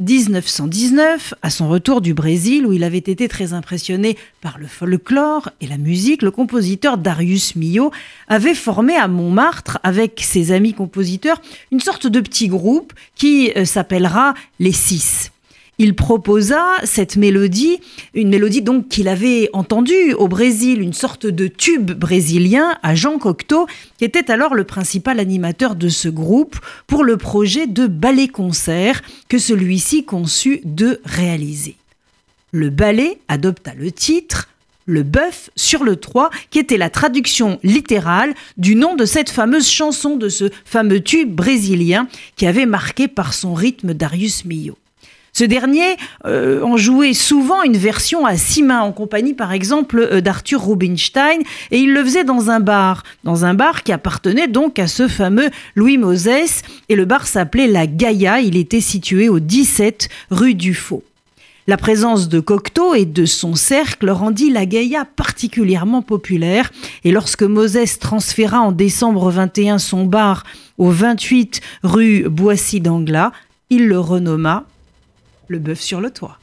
1919, 0.00 1.34
à 1.42 1.50
son 1.50 1.68
retour 1.68 2.00
du 2.00 2.14
Brésil, 2.14 2.66
où 2.66 2.72
il 2.72 2.84
avait 2.84 2.98
été 2.98 3.28
très 3.28 3.52
impressionné 3.52 4.16
par 4.40 4.58
le 4.58 4.66
folklore 4.66 5.50
et 5.60 5.66
la 5.66 5.76
musique, 5.76 6.22
le 6.22 6.30
compositeur 6.30 6.96
Darius 6.96 7.54
Milhaud 7.54 7.92
avait 8.26 8.54
formé 8.54 8.96
à 8.96 9.08
Montmartre, 9.08 9.78
avec 9.82 10.20
ses 10.22 10.52
amis 10.52 10.72
compositeurs, 10.72 11.40
une 11.70 11.80
sorte 11.80 12.06
de 12.06 12.20
petit 12.20 12.48
groupe 12.48 12.92
qui 13.14 13.52
euh, 13.56 13.64
s'appellera 13.64 14.34
Les 14.58 14.72
Six 14.72 15.30
il 15.80 15.96
proposa 15.96 16.62
cette 16.84 17.16
mélodie, 17.16 17.80
une 18.12 18.28
mélodie 18.28 18.60
donc 18.60 18.88
qu'il 18.88 19.08
avait 19.08 19.48
entendue 19.54 20.12
au 20.12 20.28
Brésil, 20.28 20.82
une 20.82 20.92
sorte 20.92 21.24
de 21.24 21.46
tube 21.46 21.92
brésilien 21.92 22.76
à 22.82 22.94
Jean 22.94 23.16
Cocteau, 23.16 23.66
qui 23.96 24.04
était 24.04 24.30
alors 24.30 24.54
le 24.54 24.64
principal 24.64 25.18
animateur 25.18 25.76
de 25.76 25.88
ce 25.88 26.10
groupe 26.10 26.58
pour 26.86 27.02
le 27.02 27.16
projet 27.16 27.66
de 27.66 27.86
ballet-concert 27.86 29.00
que 29.30 29.38
celui-ci 29.38 30.04
conçut 30.04 30.60
de 30.64 31.00
réaliser. 31.06 31.76
Le 32.52 32.68
ballet 32.68 33.18
adopta 33.28 33.72
le 33.74 33.90
titre 33.90 34.48
le 34.86 35.02
bœuf 35.04 35.50
sur 35.54 35.84
le 35.84 35.94
toit, 35.94 36.30
qui 36.50 36.58
était 36.58 36.76
la 36.76 36.90
traduction 36.90 37.60
littérale 37.62 38.34
du 38.56 38.74
nom 38.74 38.96
de 38.96 39.04
cette 39.04 39.30
fameuse 39.30 39.68
chanson, 39.68 40.16
de 40.16 40.28
ce 40.28 40.50
fameux 40.64 41.00
tube 41.00 41.32
brésilien 41.32 42.08
qui 42.34 42.46
avait 42.46 42.66
marqué 42.66 43.06
par 43.06 43.32
son 43.32 43.54
rythme 43.54 43.94
Darius 43.94 44.44
Milhaud. 44.44 44.76
Ce 45.40 45.46
dernier 45.46 45.96
euh, 46.26 46.62
en 46.62 46.76
jouait 46.76 47.14
souvent 47.14 47.62
une 47.62 47.78
version 47.78 48.26
à 48.26 48.36
six 48.36 48.62
mains, 48.62 48.82
en 48.82 48.92
compagnie 48.92 49.32
par 49.32 49.52
exemple 49.52 49.98
euh, 49.98 50.20
d'Arthur 50.20 50.62
Rubinstein, 50.62 51.38
et 51.70 51.78
il 51.78 51.94
le 51.94 52.04
faisait 52.04 52.24
dans 52.24 52.50
un 52.50 52.60
bar, 52.60 53.04
dans 53.24 53.46
un 53.46 53.54
bar 53.54 53.82
qui 53.82 53.90
appartenait 53.90 54.48
donc 54.48 54.78
à 54.78 54.86
ce 54.86 55.08
fameux 55.08 55.48
Louis 55.76 55.96
Moses, 55.96 56.60
et 56.90 56.94
le 56.94 57.06
bar 57.06 57.26
s'appelait 57.26 57.68
La 57.68 57.86
Gaïa, 57.86 58.40
il 58.40 58.58
était 58.58 58.82
situé 58.82 59.30
au 59.30 59.40
17 59.40 60.10
rue 60.30 60.52
du 60.52 60.74
Faux. 60.74 61.04
La 61.66 61.78
présence 61.78 62.28
de 62.28 62.40
Cocteau 62.40 62.92
et 62.92 63.06
de 63.06 63.24
son 63.24 63.54
cercle 63.54 64.10
rendit 64.10 64.50
la 64.50 64.66
Gaïa 64.66 65.06
particulièrement 65.06 66.02
populaire, 66.02 66.70
et 67.02 67.12
lorsque 67.12 67.44
Moses 67.44 67.98
transféra 67.98 68.60
en 68.60 68.72
décembre 68.72 69.30
21 69.30 69.78
son 69.78 70.04
bar 70.04 70.44
au 70.76 70.90
28 70.90 71.62
rue 71.82 72.28
Boissy 72.28 72.82
d'Anglas, 72.82 73.32
il 73.70 73.86
le 73.86 73.98
renomma 73.98 74.66
le 75.50 75.58
bœuf 75.58 75.80
sur 75.80 76.00
le 76.00 76.12
toit. 76.12 76.38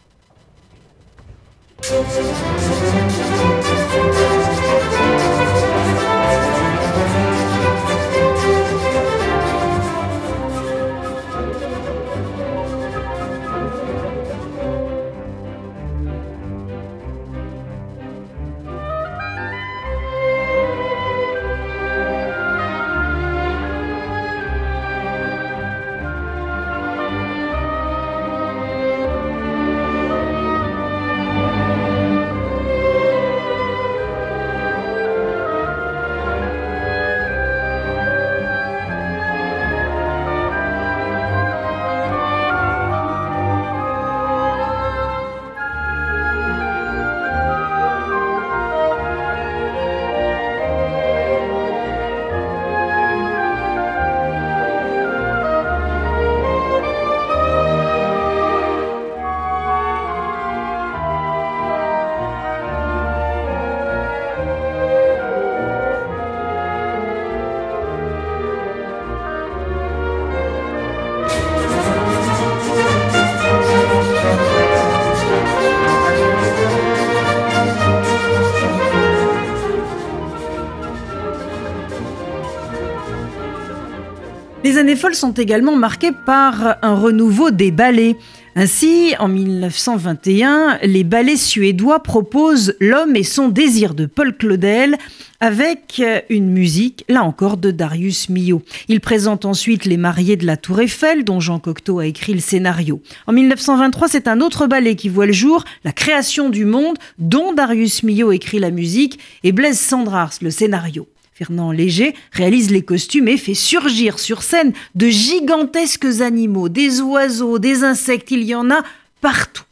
Les 84.77 84.81
années 84.81 84.95
folles 84.95 85.15
sont 85.15 85.31
également 85.31 85.75
marquées 85.75 86.11
par 86.11 86.77
un 86.83 86.93
renouveau 86.93 87.49
des 87.49 87.71
ballets. 87.71 88.15
Ainsi, 88.55 89.15
en 89.17 89.27
1921, 89.27 90.77
les 90.83 91.03
ballets 91.03 91.35
suédois 91.35 92.03
proposent 92.03 92.75
L'homme 92.79 93.15
et 93.15 93.23
son 93.23 93.49
désir 93.49 93.95
de 93.95 94.05
Paul 94.05 94.37
Claudel 94.37 94.99
avec 95.39 95.99
une 96.29 96.51
musique, 96.51 97.05
là 97.09 97.23
encore, 97.23 97.57
de 97.57 97.71
Darius 97.71 98.29
Milhaud. 98.29 98.61
Il 98.87 98.99
présente 98.99 99.45
ensuite 99.45 99.85
Les 99.85 99.97
mariés 99.97 100.35
de 100.35 100.45
la 100.45 100.57
Tour 100.57 100.79
Eiffel, 100.79 101.23
dont 101.23 101.39
Jean 101.39 101.57
Cocteau 101.57 101.97
a 101.97 102.05
écrit 102.05 102.35
le 102.35 102.39
scénario. 102.39 103.01
En 103.25 103.33
1923, 103.33 104.07
c'est 104.07 104.27
un 104.27 104.41
autre 104.41 104.67
ballet 104.67 104.93
qui 104.93 105.09
voit 105.09 105.25
le 105.25 105.33
jour, 105.33 105.65
La 105.85 105.91
création 105.91 106.51
du 106.51 106.65
monde, 106.65 106.99
dont 107.17 107.51
Darius 107.51 108.03
Milhaud 108.03 108.31
écrit 108.31 108.59
la 108.59 108.69
musique, 108.69 109.17
et 109.43 109.53
Blaise 109.53 109.79
Sandrars 109.79 110.33
le 110.39 110.51
scénario. 110.51 111.07
Fernand 111.37 111.71
Léger 111.71 112.15
réalise 112.31 112.71
les 112.71 112.81
costumes 112.81 113.27
et 113.27 113.37
fait 113.37 113.53
surgir 113.53 114.17
sur 114.17 114.41
scène 114.41 114.73
de 114.95 115.07
gigantesques 115.07 116.21
animaux, 116.21 116.67
des 116.67 116.99
oiseaux, 116.99 117.59
des 117.59 117.83
insectes, 117.83 118.31
il 118.31 118.41
y 118.41 118.55
en 118.55 118.71
a 118.71 118.81
partout. 119.21 119.63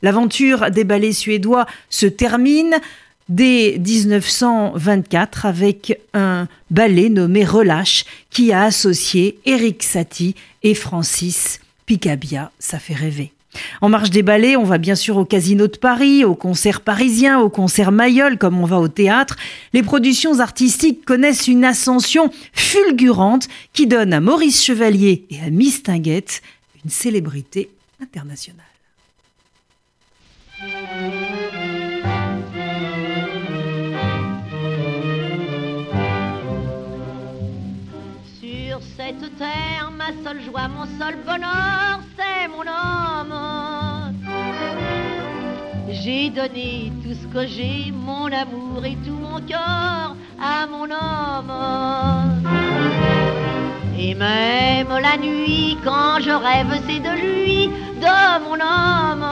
L'aventure 0.00 0.70
des 0.70 0.84
ballets 0.84 1.12
suédois 1.12 1.66
se 1.90 2.06
termine 2.06 2.80
dès 3.28 3.78
1924 3.78 5.44
avec 5.44 5.98
un 6.14 6.48
ballet 6.70 7.10
nommé 7.10 7.44
Relâche 7.44 8.06
qui 8.30 8.50
a 8.50 8.62
associé 8.62 9.38
Eric 9.44 9.82
Satie 9.82 10.34
et 10.62 10.74
Francis 10.74 11.60
Picabia. 11.84 12.50
Ça 12.58 12.78
fait 12.78 12.94
rêver. 12.94 13.32
En 13.80 13.88
marge 13.88 14.10
des 14.10 14.22
ballets, 14.22 14.56
on 14.56 14.64
va 14.64 14.78
bien 14.78 14.94
sûr 14.94 15.16
au 15.16 15.24
Casino 15.24 15.66
de 15.66 15.76
Paris, 15.76 16.24
au 16.24 16.34
concert 16.34 16.80
parisien, 16.80 17.40
au 17.40 17.48
concert 17.48 17.92
Mayol, 17.92 18.38
comme 18.38 18.60
on 18.60 18.64
va 18.64 18.78
au 18.78 18.88
théâtre. 18.88 19.36
Les 19.72 19.82
productions 19.82 20.40
artistiques 20.40 21.04
connaissent 21.04 21.48
une 21.48 21.64
ascension 21.64 22.30
fulgurante 22.52 23.48
qui 23.72 23.86
donne 23.86 24.12
à 24.12 24.20
Maurice 24.20 24.62
Chevalier 24.64 25.26
et 25.30 25.40
à 25.40 25.50
Miss 25.50 25.82
Tinguette 25.82 26.42
une 26.84 26.90
célébrité 26.90 27.70
internationale. 28.00 28.64
Sur 38.40 38.80
cette 38.96 39.36
terre, 39.38 39.92
ma 39.96 40.08
seule 40.24 40.42
joie, 40.42 40.68
mon 40.68 40.86
seul 40.98 41.16
bonheur, 41.24 42.00
mon 42.48 42.62
homme. 42.62 44.14
J'ai 45.90 46.30
donné 46.30 46.92
tout 47.02 47.14
ce 47.14 47.26
que 47.26 47.46
j'ai, 47.46 47.92
mon 47.92 48.26
amour 48.26 48.84
et 48.84 48.96
tout 49.06 49.14
mon 49.14 49.40
cœur 49.40 50.16
à 50.40 50.66
mon 50.66 50.90
homme. 50.90 51.52
Et 53.98 54.14
même 54.14 54.88
la 54.88 55.16
nuit, 55.16 55.76
quand 55.84 56.18
je 56.20 56.30
rêve, 56.30 56.80
c'est 56.88 57.00
de 57.00 57.14
lui, 57.22 57.70
de 58.00 58.16
mon 58.44 58.58
homme. 58.60 59.26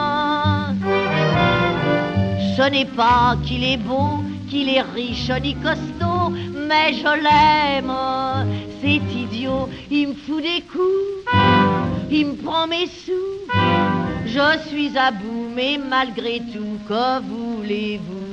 Ce 2.56 2.62
n'est 2.70 2.84
pas 2.84 3.36
qu'il 3.44 3.64
est 3.64 3.78
beau, 3.78 4.22
qu'il 4.48 4.68
est 4.68 4.82
riche 4.82 5.30
ni 5.42 5.54
costaud, 5.54 6.30
mais 6.68 6.92
je 6.92 7.12
l'aime. 7.24 7.92
C'est 8.80 9.02
idiot, 9.22 9.68
il 9.90 10.08
me 10.08 10.14
fout 10.14 10.42
des 10.42 10.62
coups, 10.62 11.24
il 12.10 12.26
me 12.26 12.34
prend 12.34 12.66
mes 12.66 12.86
sous. 12.86 13.40
Je 14.26 14.58
suis 14.68 14.96
à 14.96 15.10
bout, 15.10 15.48
mais 15.54 15.78
malgré 15.78 16.40
tout, 16.52 16.78
que 16.88 17.20
voulez-vous? 17.22 18.30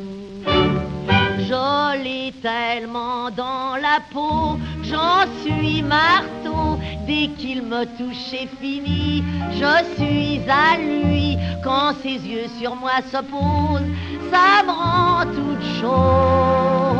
Je 1.39 2.03
l'ai 2.03 2.33
tellement 2.41 3.29
dans 3.31 3.75
la 3.77 3.99
peau, 4.11 4.57
j'en 4.83 5.25
suis 5.41 5.81
marteau. 5.81 6.79
Dès 7.07 7.29
qu'il 7.37 7.61
me 7.63 7.85
touche, 7.97 8.17
c'est 8.31 8.49
fini. 8.59 9.23
Je 9.53 9.83
suis 9.95 10.41
à 10.49 10.77
lui 10.77 11.37
quand 11.63 11.93
ses 12.01 12.19
yeux 12.31 12.47
sur 12.59 12.75
moi 12.75 13.01
se 13.11 13.17
posent. 13.17 13.91
Ça 14.29 14.63
me 14.65 14.71
rend 14.71 15.23
toute 15.23 15.65
chose. 15.79 16.97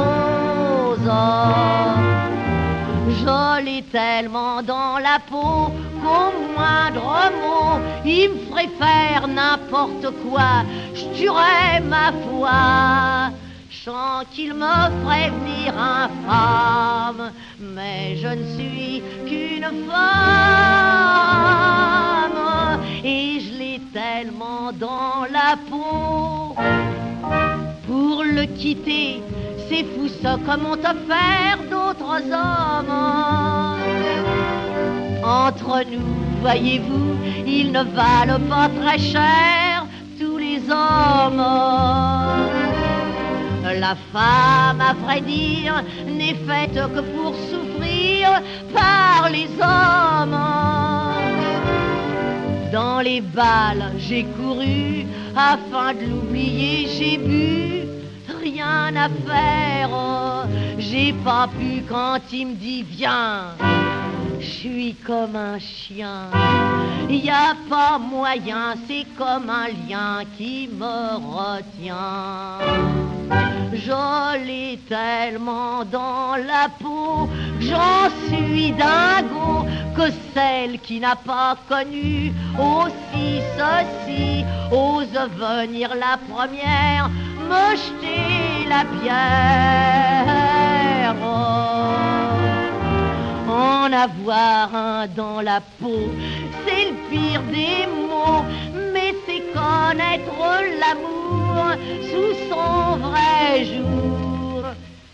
L'ai 3.64 3.82
tellement 3.84 4.62
dans 4.62 4.98
la 5.00 5.20
peau 5.30 5.72
qu'au 6.02 6.32
moindre 6.54 7.32
mot, 7.42 7.80
il 8.06 8.30
me 8.30 8.38
ferait 8.50 8.70
faire 8.78 9.28
n'importe 9.28 10.08
quoi. 10.24 10.64
Je 10.94 11.06
tuerais 11.18 11.80
ma 11.80 12.12
foi. 12.12 13.32
Sens 13.72 14.26
qu'il 14.32 14.54
me 14.54 14.90
ferait 15.02 15.30
venir 15.30 15.74
infâme, 15.78 17.32
mais 17.60 18.18
je 18.18 18.28
ne 18.28 18.46
suis 18.56 19.02
qu'une 19.26 19.72
femme 19.90 20.68
et 23.04 23.40
je 23.40 23.52
l'ai 23.58 23.82
tellement 23.94 24.72
dans 24.74 25.26
la 25.32 25.56
peau. 25.70 26.56
Pour 27.88 28.24
le 28.24 28.46
quitter, 28.46 29.24
c'est 29.70 29.84
fou 29.84 30.08
ça, 30.22 30.38
comme 30.46 30.66
on 30.66 30.76
te 30.76 30.94
faire 31.10 31.58
d'autres 31.70 32.22
hommes? 32.32 32.94
Entre 35.24 35.84
nous, 35.92 36.16
voyez-vous, 36.42 37.16
ils 37.46 37.72
ne 37.72 37.84
valent 37.84 38.40
pas 38.50 38.70
très 38.82 38.98
cher, 38.98 39.86
tous 40.20 40.38
les 40.38 40.62
hommes. 40.70 41.44
La 43.80 43.96
femme, 44.14 44.82
à 44.82 44.94
vrai 44.94 45.22
dire, 45.22 45.84
n'est 46.08 46.36
faite 46.48 46.74
que 46.74 47.02
pour 47.02 47.36
souffrir 47.50 48.42
par 48.74 49.30
les 49.30 49.50
hommes. 49.62 50.40
Dans 52.72 53.00
les 53.02 53.22
balles, 53.22 53.92
j'ai 53.98 54.24
couru, 54.24 55.06
afin 55.36 55.94
de 55.94 56.06
l'oublier, 56.10 56.88
j'ai 56.98 57.18
bu, 57.18 57.77
à 58.62 59.10
faire. 59.28 60.48
J'ai 60.78 61.14
pas 61.14 61.48
pu 61.48 61.84
quand 61.88 62.20
il 62.32 62.48
me 62.48 62.56
dit 62.56 62.84
viens. 62.84 63.56
Je 64.40 64.46
suis 64.46 64.96
comme 65.06 65.36
un 65.36 65.58
chien, 65.60 66.30
y 67.10 67.30
a 67.30 67.56
pas 67.70 67.98
moyen, 67.98 68.76
c'est 68.88 69.06
comme 69.18 69.50
un 69.50 69.68
lien 69.68 70.24
qui 70.38 70.70
me 70.72 71.16
retient. 71.18 72.60
Je 73.74 74.46
l'ai 74.46 74.80
tellement 74.88 75.84
dans 75.86 76.36
la 76.36 76.70
peau, 76.80 77.30
j'en 77.60 78.10
suis 78.28 78.72
dingo 78.74 79.66
que 79.96 80.12
celle 80.34 80.80
qui 80.80 81.00
n'a 81.00 81.16
pas 81.16 81.58
connu 81.68 82.32
aussi 82.58 83.42
ceci 83.58 84.46
ose 84.72 85.20
venir 85.38 85.90
la 85.96 86.18
première 86.30 87.10
me 87.52 87.66
jeter 87.76 88.68
la 88.74 88.82
bière. 88.84 90.28
En 93.50 93.94
avoir 93.94 94.76
un 94.76 95.08
dans 95.08 95.42
la 95.42 95.62
peau, 95.80 96.04
c'est 96.66 96.86
le 96.92 96.98
pire 97.10 97.42
des 97.58 97.82
mots, 97.88 98.44
mais 98.94 99.12
c'est 99.26 99.44
connaître 99.54 100.42
l'amour 100.82 101.64
sous 102.10 102.34
son 102.50 102.80
vrai 103.08 103.50
jour. 103.66 104.62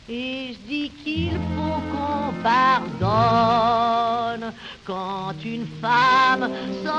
Et 0.10 0.54
je 0.54 0.60
dis 0.68 0.90
qu'il 1.04 1.38
faut 1.54 1.82
qu'on 1.92 2.24
pardonne 2.44 4.46
quand 4.86 5.38
une 5.46 5.68
femme 5.82 6.50
se 6.84 6.98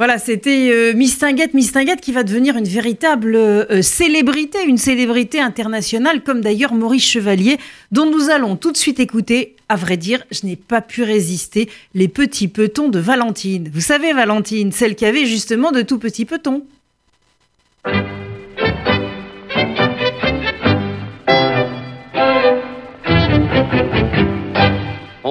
Voilà, 0.00 0.16
c'était 0.16 0.70
euh, 0.72 0.94
Miss 0.94 1.18
Tinguette, 1.18 1.52
Miss 1.52 1.72
Tinguette 1.72 2.00
qui 2.00 2.12
va 2.12 2.22
devenir 2.22 2.56
une 2.56 2.64
véritable 2.64 3.36
euh, 3.36 3.82
célébrité, 3.82 4.64
une 4.64 4.78
célébrité 4.78 5.40
internationale, 5.40 6.22
comme 6.22 6.40
d'ailleurs 6.40 6.72
Maurice 6.72 7.04
Chevalier, 7.04 7.58
dont 7.92 8.06
nous 8.06 8.30
allons 8.30 8.56
tout 8.56 8.72
de 8.72 8.78
suite 8.78 8.98
écouter. 8.98 9.56
À 9.68 9.76
vrai 9.76 9.98
dire, 9.98 10.24
je 10.30 10.46
n'ai 10.46 10.56
pas 10.56 10.80
pu 10.80 11.02
résister 11.02 11.68
les 11.94 12.08
petits 12.08 12.48
petons 12.48 12.88
de 12.88 12.98
Valentine. 12.98 13.70
Vous 13.74 13.82
savez, 13.82 14.14
Valentine, 14.14 14.72
celle 14.72 14.94
qui 14.94 15.04
avait 15.04 15.26
justement 15.26 15.70
de 15.70 15.82
tout 15.82 15.98
petits 15.98 16.24
petons. 16.24 16.64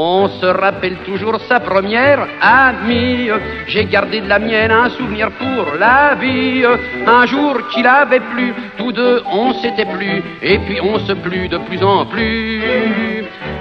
On 0.01 0.29
se 0.29 0.45
rappelle 0.45 0.95
toujours 1.05 1.41
sa 1.49 1.59
première 1.59 2.25
amie. 2.39 3.29
J'ai 3.67 3.83
gardé 3.83 4.21
de 4.21 4.29
la 4.29 4.39
mienne 4.39 4.71
un 4.71 4.89
souvenir 4.91 5.29
pour 5.31 5.73
la 5.77 6.15
vie. 6.15 6.63
Un 7.05 7.25
jour 7.25 7.57
qu'il 7.67 7.85
avait 7.85 8.21
plu, 8.21 8.53
tous 8.77 8.93
deux 8.93 9.21
on 9.29 9.51
s'était 9.55 9.91
plu, 9.97 10.23
et 10.41 10.57
puis 10.59 10.79
on 10.81 10.99
se 10.99 11.11
plut 11.11 11.49
de 11.49 11.57
plus 11.57 11.83
en 11.83 12.05
plus. 12.05 12.61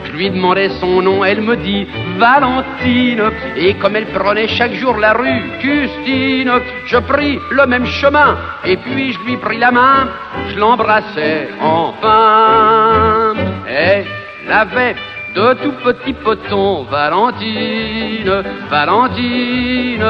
Je 0.04 0.12
lui 0.12 0.30
demandais 0.30 0.68
son 0.80 1.02
nom, 1.02 1.24
elle 1.24 1.40
me 1.40 1.56
dit 1.56 1.88
Valentine. 2.18 3.32
Et 3.56 3.74
comme 3.74 3.96
elle 3.96 4.06
prenait 4.06 4.46
chaque 4.46 4.74
jour 4.74 4.96
la 4.96 5.14
rue 5.14 5.42
Custine, 5.60 6.52
je 6.86 6.98
pris 6.98 7.36
le 7.50 7.66
même 7.66 7.86
chemin, 7.86 8.38
et 8.64 8.76
puis 8.76 9.12
je 9.12 9.18
lui 9.26 9.36
pris 9.38 9.58
la 9.58 9.72
main, 9.72 10.08
je 10.50 10.56
l'embrassais 10.56 11.48
enfin. 11.60 13.34
Elle 13.66 14.06
avait 14.52 14.94
de 15.38 15.54
tout 15.62 15.72
petit 15.84 16.14
poton, 16.14 16.82
Valentine, 16.90 18.42
Valentine, 18.68 20.04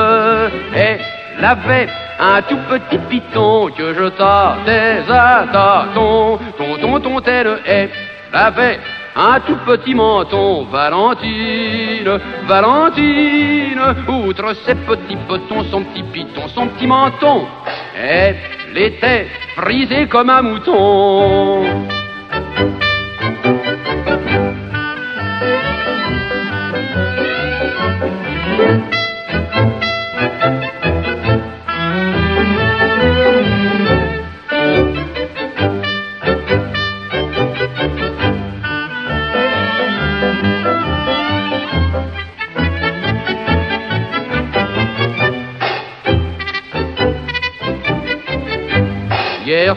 elle 0.74 1.44
avait 1.44 1.86
un 2.18 2.40
tout 2.40 2.56
petit 2.70 2.98
piton 3.10 3.68
que 3.76 3.92
je 3.92 4.08
tâtais 4.08 5.02
à 5.10 5.44
tâton, 5.52 6.38
tonton, 6.56 7.00
tontel, 7.00 7.58
elle 7.66 7.90
avait 8.32 8.80
un 9.16 9.38
tout 9.40 9.58
petit 9.66 9.94
menton, 9.94 10.64
Valentine, 10.72 12.18
Valentine, 12.46 13.82
outre 14.08 14.54
ses 14.64 14.76
petits 14.76 15.18
potons, 15.28 15.62
son 15.70 15.82
petit 15.82 16.04
piton, 16.04 16.48
son 16.54 16.68
petit 16.68 16.86
menton, 16.86 17.46
elle 17.94 18.36
était 18.74 19.26
frisée 19.56 20.06
comme 20.06 20.30
un 20.30 20.40
mouton. 20.40 21.64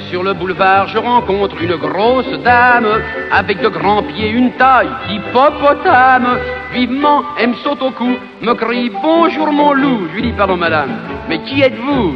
Sur 0.09 0.23
le 0.23 0.33
boulevard, 0.33 0.87
je 0.87 0.97
rencontre 0.97 1.61
une 1.61 1.75
grosse 1.75 2.31
dame 2.43 2.87
avec 3.31 3.61
de 3.61 3.67
grands 3.67 4.03
pieds, 4.03 4.29
une 4.29 4.51
taille 4.53 4.89
d'hippopotame. 5.07 6.37
Vivement, 6.71 7.23
elle 7.37 7.49
me 7.49 7.55
saute 7.55 7.81
au 7.81 7.91
cou, 7.91 8.17
me 8.41 8.53
crie 8.53 8.89
bonjour 9.01 9.51
mon 9.51 9.73
loup. 9.73 10.07
Je 10.09 10.15
lui 10.15 10.21
dis 10.21 10.31
pardon 10.31 10.55
madame, 10.55 10.91
mais 11.27 11.39
qui 11.39 11.61
êtes-vous? 11.61 12.15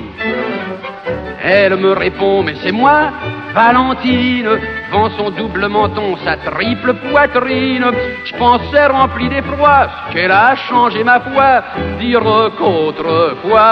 Elle 1.44 1.76
me 1.76 1.92
répond 1.92 2.44
mais 2.44 2.56
c'est 2.64 2.72
moi, 2.72 3.12
Valentine. 3.54 4.50
Devant 4.88 5.10
son 5.18 5.32
double 5.32 5.68
menton, 5.68 6.16
sa 6.24 6.38
triple 6.38 6.94
poitrine, 7.12 7.92
je 8.24 8.36
pensais 8.36 8.86
rempli 8.88 9.28
d'effroi 9.28 9.88
qu'elle 10.14 10.32
a 10.32 10.56
changé 10.56 11.04
ma 11.04 11.20
foi, 11.20 11.64
dire 12.00 12.24
qu'autrefois 12.58 13.66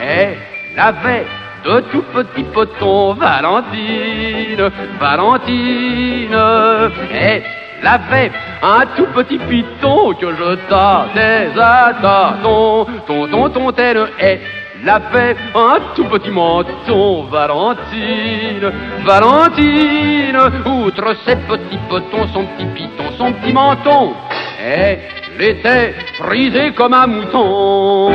elle 0.00 0.36
avait 0.78 1.26
de 1.64 1.80
tout 1.90 2.04
petit 2.12 2.44
poton, 2.44 3.14
Valentine, 3.14 4.70
Valentine, 5.00 6.36
elle 7.12 7.42
avait 7.86 8.30
un 8.62 8.86
tout 8.96 9.06
petit 9.14 9.38
piton 9.38 10.12
que 10.14 10.26
je 10.34 10.54
tâtais 10.68 11.48
à 11.58 11.92
tâton, 12.00 12.86
tonton, 13.06 13.48
tonton, 13.48 13.72
elle 13.78 14.40
Elle 14.84 14.90
avait 14.90 15.36
un 15.54 15.78
tout 15.94 16.04
petit 16.04 16.30
menton, 16.30 17.24
Valentine, 17.30 18.70
Valentine. 19.04 20.38
Outre 20.66 21.16
ses 21.24 21.36
petits 21.36 21.78
potons, 21.88 22.26
son 22.34 22.44
petit 22.44 22.66
piton, 22.74 23.04
son 23.16 23.32
petit 23.32 23.52
menton, 23.54 24.12
elle 24.62 24.98
était 25.40 25.94
frisée 26.18 26.72
comme 26.72 26.92
un 26.92 27.06
mouton. 27.06 28.12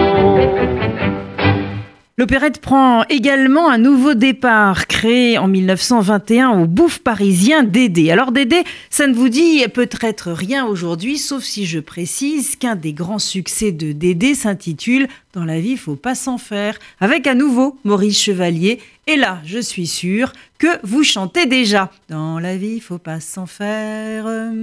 L'opérette 2.20 2.60
prend 2.60 3.06
également 3.06 3.70
un 3.70 3.78
nouveau 3.78 4.14
départ, 4.14 4.88
créé 4.88 5.38
en 5.38 5.48
1921 5.48 6.50
au 6.50 6.68
Bouffe 6.68 7.00
parisien 7.00 7.64
Dédé. 7.64 8.12
Alors 8.12 8.34
Dédé, 8.34 8.66
ça 8.90 9.08
ne 9.08 9.14
vous 9.14 9.30
dit 9.30 9.66
peut-être 9.74 10.34
rien 10.34 10.66
aujourd'hui, 10.66 11.18
sauf 11.18 11.44
si 11.44 11.66
je 11.66 11.80
précise 11.80 12.58
qu'un 12.58 12.76
des 12.76 12.92
grands 12.92 13.20
succès 13.20 13.72
de 13.72 13.94
Dédé 13.94 14.36
s'intitule 14.36 15.08
Dans 15.34 15.46
la 15.46 15.60
vie, 15.60 15.78
faut 15.78 15.96
pas 15.96 16.16
s'en 16.16 16.40
faire, 16.40 16.80
avec 17.00 17.28
à 17.28 17.36
nouveau 17.36 17.78
Maurice 17.84 18.20
Chevalier. 18.20 18.82
Et 19.06 19.16
là, 19.16 19.40
je 19.46 19.60
suis 19.60 19.86
sûre 19.86 20.34
que 20.58 20.68
vous 20.82 21.04
chantez 21.04 21.46
déjà. 21.46 21.92
Dans 22.10 22.40
la 22.40 22.58
vie, 22.58 22.80
faut 22.80 22.98
pas 22.98 23.20
s'en 23.20 23.46
faire. 23.46 24.24
Moi, 24.24 24.54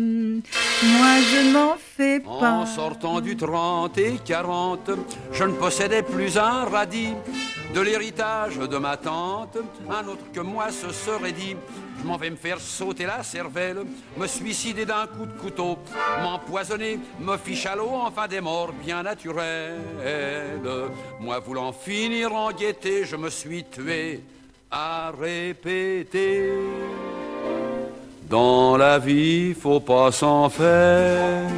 je 0.83 1.53
n'en 1.53 1.77
fais 1.79 2.19
pas. 2.19 2.51
En 2.51 2.67
sortant 2.67 3.21
du 3.21 3.37
30 3.37 3.97
et 3.99 4.15
40, 4.25 4.91
je 5.31 5.45
ne 5.45 5.53
possédais 5.53 6.03
plus 6.03 6.37
un 6.37 6.65
radis. 6.65 7.15
De 7.73 7.81
l'héritage 7.81 8.59
de 8.59 8.77
ma 8.79 8.97
tante, 8.97 9.59
un 9.89 10.09
autre 10.09 10.25
que 10.33 10.41
moi 10.41 10.73
se 10.73 10.91
serait 10.93 11.33
dit 11.33 11.55
Je 11.99 12.07
m'en 12.07 12.17
vais 12.17 12.31
me 12.31 12.37
faire 12.37 12.61
sauter 12.61 13.07
la 13.07 13.23
cervelle, 13.23 13.79
me 14.17 14.27
suicider 14.27 14.85
d'un 14.85 15.07
coup 15.07 15.27
de 15.27 15.33
couteau, 15.33 15.79
m'empoisonner, 16.23 17.01
me 17.19 17.37
fiche 17.37 17.67
à 17.67 17.75
l'eau, 17.75 17.91
enfin 17.93 18.29
des 18.29 18.41
morts 18.41 18.73
bien 18.73 19.03
naturelles. 19.03 19.81
Moi 21.21 21.39
voulant 21.41 21.73
finir 21.73 22.35
en 22.35 22.53
gaieté, 22.53 23.05
je 23.05 23.17
me 23.17 23.31
suis 23.31 23.65
tué 23.65 24.23
à 24.71 25.13
répéter. 25.19 26.53
Dans 28.29 28.77
la 28.77 28.99
vie, 28.99 29.55
faut 29.55 29.79
pas 29.79 30.11
s'en 30.11 30.49
faire. 30.49 31.49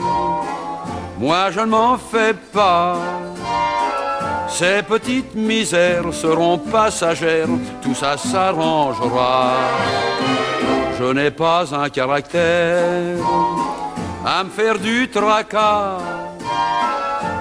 Moi, 1.19 1.51
je 1.51 1.61
ne 1.61 1.67
m'en 1.67 1.97
fais 1.97 2.35
pas. 2.53 2.99
Ces 4.49 4.83
petites 4.83 5.35
misères 5.35 6.13
seront 6.13 6.59
passagères, 6.59 7.49
tout 7.83 7.95
ça 7.95 8.17
s'arrangera. 8.17 9.53
Je 10.99 11.05
n'ai 11.13 11.31
pas 11.31 11.65
un 11.75 11.89
caractère 11.89 13.19
à 14.25 14.43
me 14.45 14.51
faire 14.51 14.79
du 14.79 15.09
tracas. 15.09 15.99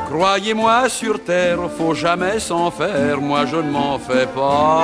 Croyez-moi 0.10 0.89
sur 0.89 1.24
terre, 1.24 1.60
faut 1.78 1.93
jamais 1.93 2.39
s'en 2.39 2.72
faire, 2.72 3.20
moi 3.20 3.45
je 3.45 3.58
ne 3.58 3.72
m'en 3.72 3.97
fais 3.99 4.28
pas. 4.28 4.84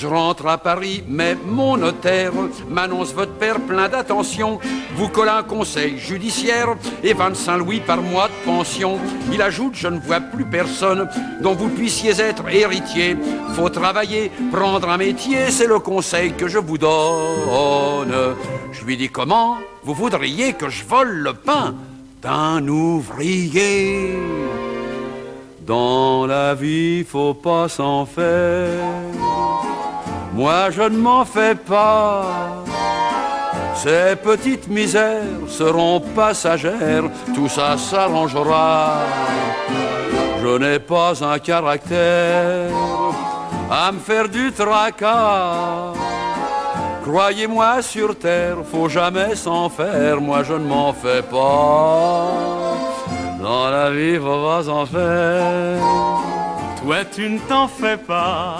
Je 0.00 0.06
rentre 0.06 0.46
à 0.46 0.56
Paris, 0.56 1.04
mais 1.06 1.36
mon 1.44 1.76
notaire 1.76 2.32
m'annonce 2.70 3.12
votre 3.12 3.34
père 3.34 3.60
plein 3.60 3.86
d'attention. 3.86 4.58
Vous 4.96 5.08
colle 5.08 5.28
un 5.28 5.42
conseil 5.42 5.98
judiciaire 5.98 6.74
et 7.04 7.12
25 7.12 7.58
louis 7.58 7.80
par 7.80 8.00
mois 8.00 8.28
de 8.28 8.46
pension. 8.46 8.98
Il 9.30 9.42
ajoute, 9.42 9.74
je 9.74 9.88
ne 9.88 10.00
vois 10.00 10.20
plus 10.20 10.46
personne 10.46 11.06
dont 11.42 11.52
vous 11.52 11.68
puissiez 11.68 12.18
être 12.18 12.48
héritier. 12.48 13.14
Faut 13.52 13.68
travailler, 13.68 14.32
prendre 14.50 14.88
un 14.88 14.96
métier, 14.96 15.50
c'est 15.50 15.66
le 15.66 15.80
conseil 15.80 16.32
que 16.32 16.48
je 16.48 16.58
vous 16.58 16.78
donne. 16.78 18.14
Je 18.72 18.82
lui 18.86 18.96
dis 18.96 19.10
comment 19.10 19.58
vous 19.82 19.92
voudriez 19.92 20.54
que 20.54 20.70
je 20.70 20.82
vole 20.82 21.10
le 21.10 21.34
pain 21.34 21.74
d'un 22.22 22.66
ouvrier? 22.66 24.18
Dans 25.66 26.24
la 26.24 26.54
vie, 26.54 27.04
faut 27.04 27.34
pas 27.34 27.68
s'en 27.68 28.06
faire. 28.06 29.29
Moi, 30.40 30.70
je 30.70 30.80
ne 30.80 30.96
m'en 30.96 31.26
fais 31.26 31.54
pas. 31.54 32.24
Ces 33.74 34.16
petites 34.16 34.68
misères 34.68 35.46
seront 35.48 36.00
passagères, 36.00 37.04
tout 37.34 37.46
ça 37.46 37.76
s'arrangera. 37.76 39.00
Je 40.42 40.56
n'ai 40.56 40.78
pas 40.78 41.12
un 41.22 41.38
caractère 41.38 42.70
à 43.70 43.92
me 43.92 43.98
faire 43.98 44.30
du 44.30 44.50
tracas. 44.50 45.92
Croyez-moi 47.02 47.82
sur 47.82 48.18
terre, 48.18 48.56
faut 48.72 48.88
jamais 48.88 49.36
s'en 49.36 49.68
faire, 49.68 50.22
moi 50.22 50.42
je 50.42 50.54
ne 50.54 50.64
m'en 50.64 50.94
fais 50.94 51.20
pas. 51.20 52.28
Dans 53.42 53.68
la 53.68 53.90
vie, 53.90 54.16
faut 54.16 54.42
pas 54.48 54.62
s'en 54.62 54.86
faire. 54.86 55.76
Toi, 56.82 56.96
tu 57.14 57.28
ne 57.28 57.38
t'en 57.40 57.68
fais 57.68 57.98
pas. 57.98 58.56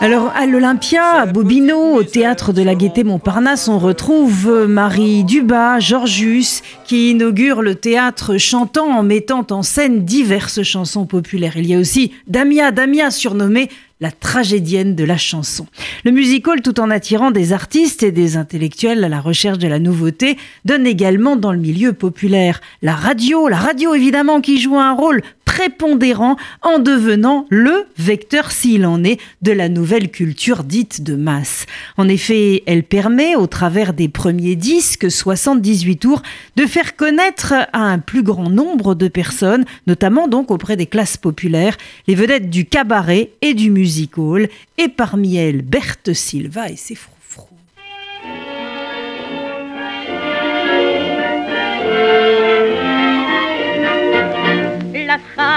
Alors 0.00 0.30
à 0.36 0.46
l'Olympia, 0.46 1.22
à 1.22 1.26
Bobino, 1.26 1.96
au 1.96 2.04
théâtre 2.04 2.52
de 2.52 2.62
la 2.62 2.76
Gaîté 2.76 3.02
Montparnasse, 3.02 3.66
on 3.66 3.80
retrouve 3.80 4.66
Marie 4.68 5.24
Dubas, 5.24 5.80
Georgius, 5.80 6.62
qui 6.84 7.10
inaugure 7.10 7.62
le 7.62 7.74
théâtre 7.74 8.38
chantant 8.38 8.96
en 8.96 9.02
mettant 9.02 9.44
en 9.50 9.64
scène 9.64 10.04
diverses 10.04 10.62
chansons 10.62 11.04
populaires. 11.04 11.56
Il 11.56 11.66
y 11.66 11.74
a 11.74 11.78
aussi 11.80 12.12
Damia, 12.28 12.70
Damia 12.70 13.10
surnommée 13.10 13.70
la 14.00 14.12
tragédienne 14.12 14.94
de 14.94 15.02
la 15.02 15.16
chanson. 15.16 15.66
Le 16.04 16.12
musical, 16.12 16.62
tout 16.62 16.78
en 16.78 16.90
attirant 16.90 17.32
des 17.32 17.52
artistes 17.52 18.04
et 18.04 18.12
des 18.12 18.36
intellectuels 18.36 19.02
à 19.02 19.08
la 19.08 19.20
recherche 19.20 19.58
de 19.58 19.66
la 19.66 19.80
nouveauté, 19.80 20.36
donne 20.64 20.86
également 20.86 21.34
dans 21.34 21.52
le 21.52 21.58
milieu 21.58 21.92
populaire. 21.92 22.60
La 22.82 22.94
radio, 22.94 23.48
la 23.48 23.56
radio 23.56 23.94
évidemment 23.94 24.40
qui 24.40 24.60
joue 24.60 24.78
un 24.78 24.92
rôle 24.92 25.22
prépondérant 25.58 26.36
en 26.62 26.78
devenant 26.78 27.44
le 27.50 27.86
vecteur, 27.96 28.52
s'il 28.52 28.86
en 28.86 29.02
est, 29.02 29.18
de 29.42 29.50
la 29.50 29.68
nouvelle 29.68 30.08
culture 30.08 30.62
dite 30.62 31.02
de 31.02 31.16
masse. 31.16 31.66
En 31.96 32.08
effet, 32.08 32.62
elle 32.66 32.84
permet, 32.84 33.34
au 33.34 33.48
travers 33.48 33.92
des 33.92 34.08
premiers 34.08 34.54
disques 34.54 35.10
78 35.10 35.96
tours, 35.96 36.22
de 36.54 36.64
faire 36.64 36.94
connaître 36.94 37.54
à 37.72 37.80
un 37.80 37.98
plus 37.98 38.22
grand 38.22 38.50
nombre 38.50 38.94
de 38.94 39.08
personnes, 39.08 39.64
notamment 39.88 40.28
donc 40.28 40.52
auprès 40.52 40.76
des 40.76 40.86
classes 40.86 41.16
populaires, 41.16 41.76
les 42.06 42.14
vedettes 42.14 42.50
du 42.50 42.64
cabaret 42.64 43.32
et 43.42 43.54
du 43.54 43.72
music 43.72 44.16
hall, 44.16 44.48
et 44.76 44.86
parmi 44.86 45.38
elles 45.38 45.62
Berthe 45.62 46.12
Silva 46.12 46.70
et 46.70 46.76
ses 46.76 46.94
froufrous. 46.94 47.17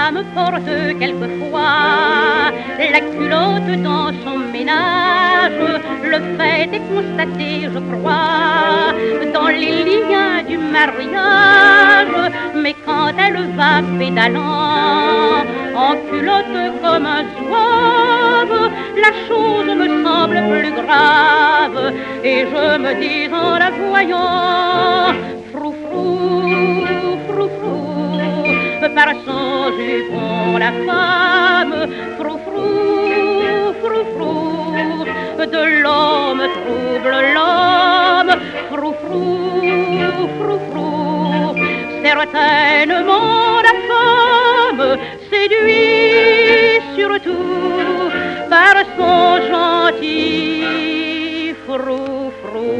Femme 0.02 0.24
porte 0.34 0.74
quelquefois 0.98 2.50
la 2.94 3.00
culotte 3.12 3.72
dans 3.88 4.10
son 4.24 4.38
ménage. 4.54 5.62
Le 6.12 6.18
fait 6.36 6.68
est 6.76 6.84
constaté, 6.92 7.50
je 7.74 7.80
crois, 7.90 8.92
dans 9.36 9.50
les 9.62 9.76
liens 9.88 10.42
du 10.50 10.58
mariage. 10.76 12.32
Mais 12.62 12.74
quand 12.86 13.12
elle 13.24 13.40
va 13.58 13.74
pédalant 13.98 15.44
en 15.84 15.92
culotte 16.08 16.60
comme 16.82 17.06
un 17.18 17.24
zouave, 17.34 18.58
la 19.04 19.12
chose 19.26 19.70
me 19.80 19.88
semble 20.04 20.38
plus 20.50 20.72
grave. 20.80 21.80
Et 22.24 22.40
je 22.52 22.64
me 22.84 22.92
dis 23.02 23.22
en 23.44 23.54
la 23.62 23.70
voyant, 23.70 25.14
froufrou, 25.52 26.08
froufrou 26.32 26.81
par 29.04 29.14
son 29.26 29.72
jupon 29.76 30.58
la 30.64 30.72
femme. 30.86 31.74
Froufrou, 32.18 32.68
froufrou 33.82 35.04
de 35.54 35.62
l'homme 35.82 36.44
trouble 36.58 37.14
l'homme. 37.34 38.32
Froufrou, 38.70 39.24
froufrou 40.38 41.56
certainement 42.04 43.60
la 43.68 43.74
femme 43.90 44.84
séduit 45.30 46.80
surtout 46.96 48.10
par 48.54 48.76
son 48.96 49.24
gentil 49.50 50.62
froufrou 51.66 52.70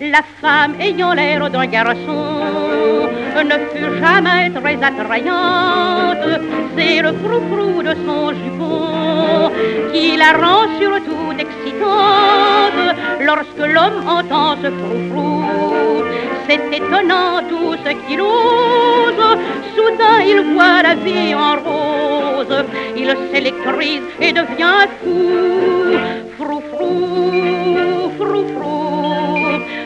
la 0.00 0.22
femme 0.40 0.74
ayant 0.80 1.14
l'air 1.14 1.50
d'un 1.50 1.66
garçon 1.66 3.13
ne 3.42 3.56
fut 3.70 4.00
jamais 4.00 4.50
très 4.50 4.78
attrayante. 4.90 6.28
C'est 6.76 7.02
le 7.02 7.12
froufrou 7.22 7.82
de 7.82 7.94
son 8.06 8.32
jupon 8.32 9.50
qui 9.92 10.16
la 10.16 10.32
rend 10.32 10.66
surtout 10.80 11.32
excitante. 11.38 12.96
Lorsque 13.20 13.66
l'homme 13.74 14.00
entend 14.08 14.56
ce 14.62 14.70
froufrou, 14.70 15.44
c'est 16.48 16.76
étonnant 16.76 17.40
tout 17.48 17.74
ce 17.84 17.90
qu'il 18.06 18.20
ose. 18.20 19.38
Soudain 19.74 20.20
il 20.26 20.40
voit 20.54 20.82
la 20.82 20.94
vie 20.94 21.34
en 21.34 21.56
rose, 21.66 22.64
il 22.96 23.14
s'électrise 23.30 24.02
et 24.20 24.32
devient 24.32 24.86
fou. 25.02 26.23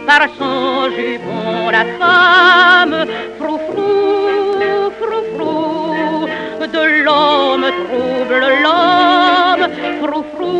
par 0.09 0.22
son 0.38 0.90
jupon 0.96 1.68
la 1.70 1.84
femme, 1.98 2.96
froufrou, 3.38 4.90
froufrou, 4.98 6.26
de 6.76 6.84
l'homme 7.04 7.68
trouble 7.84 8.44
l'homme, 8.64 9.66
froufrou, 10.00 10.56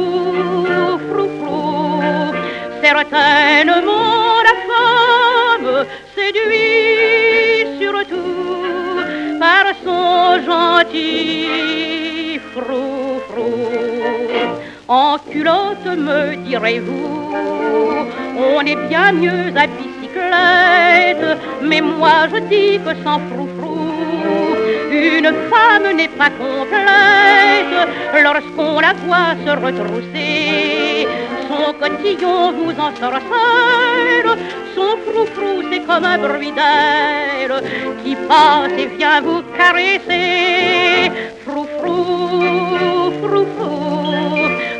froufrou, 1.09 2.34
certainement 2.82 4.42
la 4.49 4.57
femme 4.68 5.70
séduit 6.14 7.64
surtout 7.80 9.01
par 9.40 9.64
son 9.82 10.12
gentil 10.49 12.38
froufrou. 12.53 13.55
En 14.91 15.18
culotte, 15.18 15.84
me 15.84 16.34
direz-vous, 16.47 17.34
on 18.39 18.61
est 18.62 18.89
bien 18.89 19.12
mieux 19.12 19.53
à 19.55 19.66
bicyclette, 19.66 21.39
mais 21.61 21.82
moi 21.82 22.26
je 22.32 22.39
dis 22.49 22.78
que 22.82 22.95
sans 23.05 23.20
frou-frou, 23.28 23.91
une 24.91 25.30
femme 25.51 25.95
n'est 25.95 26.09
pas 26.09 26.30
complète 26.30 27.86
lorsqu'on 28.22 28.80
la 28.80 28.95
voit 29.05 29.36
se 29.45 29.51
retrousser. 29.51 31.07
Son 31.49 31.74
cotillon 31.74 32.53
vous 32.53 32.72
en 32.80 32.95
sorcelle, 32.97 34.39
son 34.74 34.97
frou-frou 35.05 35.64
c'est 35.70 35.80
comme 35.80 36.05
un 36.05 36.16
bruit 36.16 36.53
d'aile 36.53 37.62
qui 38.03 38.16
passe 38.26 38.72
et 38.78 38.86
vient 38.97 39.20
vous 39.20 39.43
caresser. 39.55 41.38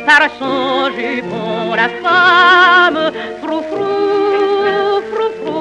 Par 0.09 0.23
son 0.39 0.89
jupon 0.97 1.75
la 1.75 1.87
femme, 2.03 3.01
frou-frou, 3.41 5.03
frou-frou, 5.11 5.59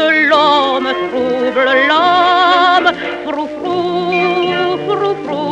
de 0.00 0.08
l'homme 0.28 0.90
trouble 1.06 1.70
l'homme, 1.88 2.88
frou-frou, 3.26 3.80
frou-frou, 4.86 5.50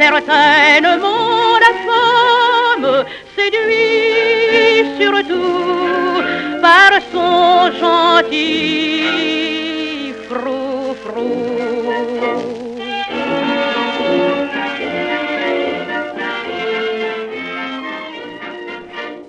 certainement 0.00 1.60
la 1.66 1.72
femme 1.86 2.88
séduit 3.36 4.84
surtout 4.98 6.22
par 6.62 6.92
son 7.12 7.46
gentil 7.82 9.04
frou-frou. 10.30 11.44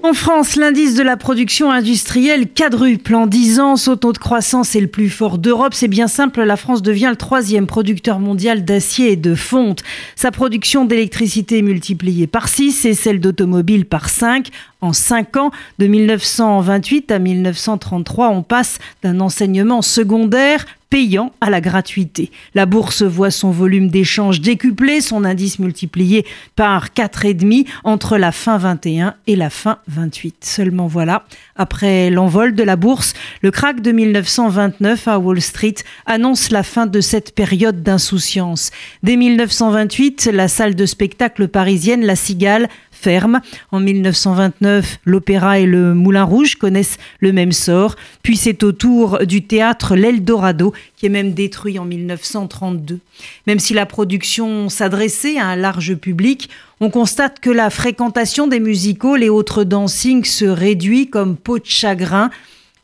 En 0.06 0.14
France, 0.14 0.56
l'indice 0.56 0.94
de 0.94 1.02
la 1.02 1.18
production 1.18 1.72
industrielle 1.72 2.48
quadruple 2.48 3.16
en 3.16 3.26
10 3.26 3.60
ans. 3.60 3.76
Son 3.76 3.98
taux 3.98 4.14
de 4.14 4.20
croissance 4.20 4.76
est 4.76 4.80
le 4.80 4.86
plus 4.86 5.10
fort 5.10 5.40
d'Europe. 5.40 5.74
C'est 5.74 5.88
bien 5.88 6.08
simple, 6.08 6.44
la 6.44 6.58
France 6.58 6.84
devient 6.84 7.08
le 7.10 7.16
troisième 7.16 7.66
producteur 7.66 8.20
mondial 8.20 8.64
d'acier 8.64 9.14
et 9.14 9.16
de 9.16 9.34
fonte. 9.34 9.82
Sa 10.16 10.30
production 10.30 10.86
d'électricité 10.86 11.64
multipliée 11.64 12.28
par 12.28 12.50
6 12.50 12.86
et 12.86 12.94
celle 12.94 13.20
d'automobile 13.20 13.88
par 13.88 14.10
5. 14.10 14.50
En 14.86 14.94
5 14.94 15.38
ans, 15.38 15.52
de 15.80 15.88
1928 15.88 17.10
à 17.10 17.18
1933, 17.18 18.30
on 18.30 18.44
passe 18.44 18.78
d'un 19.02 19.20
enseignement 19.20 19.82
secondaire 19.82 20.64
payant 20.92 21.34
à 21.42 21.50
la 21.50 21.60
gratuité. 21.60 22.32
La 22.54 22.68
bourse 22.68 23.02
voit 23.02 23.32
son 23.32 23.50
volume 23.50 23.90
d'échange 23.90 24.42
décuplé, 24.42 25.02
son 25.02 25.26
indice 25.26 25.58
multiplié 25.58 26.24
par 26.56 26.90
4,5 26.90 27.66
entre 27.84 28.18
la 28.18 28.32
fin 28.32 28.60
21 28.60 29.16
et 29.26 29.36
la 29.36 29.50
fin 29.50 29.80
28. 29.88 30.46
Seulement 30.46 30.86
voilà, 30.86 31.26
après 31.56 32.12
l'envol 32.12 32.54
de 32.54 32.62
la 32.62 32.76
bourse, 32.76 33.16
le 33.42 33.50
crack 33.50 33.82
de 33.82 33.92
1929 33.92 35.08
à 35.08 35.18
Wall 35.18 35.42
Street 35.42 35.76
annonce 36.06 36.52
la 36.52 36.62
fin 36.62 36.86
de 36.86 37.02
cette 37.02 37.34
période 37.34 37.82
d'insouciance. 37.82 38.70
Dès 39.02 39.16
1928, 39.16 40.30
la 40.32 40.48
salle 40.48 40.76
de 40.76 40.86
spectacle 40.86 41.48
parisienne 41.48 42.06
La 42.06 42.16
Cigale 42.16 42.70
En 43.72 43.80
1929, 43.80 45.00
l'Opéra 45.06 45.60
et 45.60 45.66
le 45.66 45.94
Moulin 45.94 46.24
Rouge 46.24 46.56
connaissent 46.56 46.98
le 47.20 47.32
même 47.34 47.52
sort. 47.52 47.96
Puis 48.24 48.38
c'est 48.38 48.64
au 48.64 48.72
tour 48.72 49.20
du 49.26 49.44
théâtre 49.44 49.96
L'Eldorado 49.96 50.74
qui 50.98 51.06
est 51.06 51.10
même 51.10 51.34
détruit 51.34 51.78
en 51.78 51.86
1932. 51.86 53.00
Même 53.48 53.60
si 53.60 53.74
la 53.74 53.86
production 53.86 54.70
s'adressait 54.70 55.38
à 55.38 55.48
un 55.48 55.56
large 55.56 55.96
public, 55.96 56.50
on 56.80 56.90
constate 56.90 57.40
que 57.40 57.50
la 57.50 57.70
fréquentation 57.70 58.48
des 58.48 58.60
musicals 58.60 59.24
et 59.24 59.30
autres 59.30 59.64
dancing 59.64 60.24
se 60.24 60.46
réduit 60.46 61.10
comme 61.10 61.38
peau 61.38 61.60
de 61.60 61.66
chagrin 61.66 62.32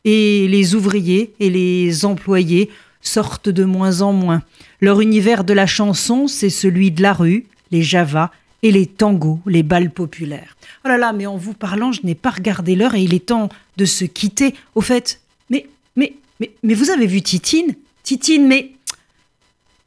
et 0.05 0.47
les 0.47 0.75
ouvriers 0.75 1.33
et 1.39 1.49
les 1.49 2.05
employés 2.05 2.69
sortent 3.01 3.49
de 3.49 3.63
moins 3.63 4.01
en 4.01 4.13
moins. 4.13 4.43
Leur 4.81 5.01
univers 5.01 5.43
de 5.43 5.53
la 5.53 5.65
chanson, 5.65 6.27
c'est 6.27 6.49
celui 6.49 6.91
de 6.91 7.01
la 7.01 7.13
rue, 7.13 7.45
les 7.71 7.81
javas 7.81 8.29
et 8.63 8.71
les 8.71 8.85
tangos, 8.85 9.39
les 9.45 9.63
balles 9.63 9.91
populaires. 9.91 10.55
Oh 10.85 10.87
là 10.87 10.97
là, 10.97 11.13
mais 11.13 11.25
en 11.25 11.37
vous 11.37 11.53
parlant, 11.53 11.91
je 11.91 12.01
n'ai 12.03 12.15
pas 12.15 12.29
regardé 12.29 12.75
l'heure 12.75 12.95
et 12.95 13.03
il 13.03 13.13
est 13.13 13.27
temps 13.27 13.49
de 13.77 13.85
se 13.85 14.05
quitter. 14.05 14.55
Au 14.75 14.81
fait, 14.81 15.21
mais, 15.49 15.67
mais, 15.95 16.13
mais, 16.39 16.51
mais 16.63 16.73
vous 16.73 16.89
avez 16.89 17.07
vu 17.07 17.21
Titine? 17.21 17.75
Titine, 18.03 18.47
mais... 18.47 18.71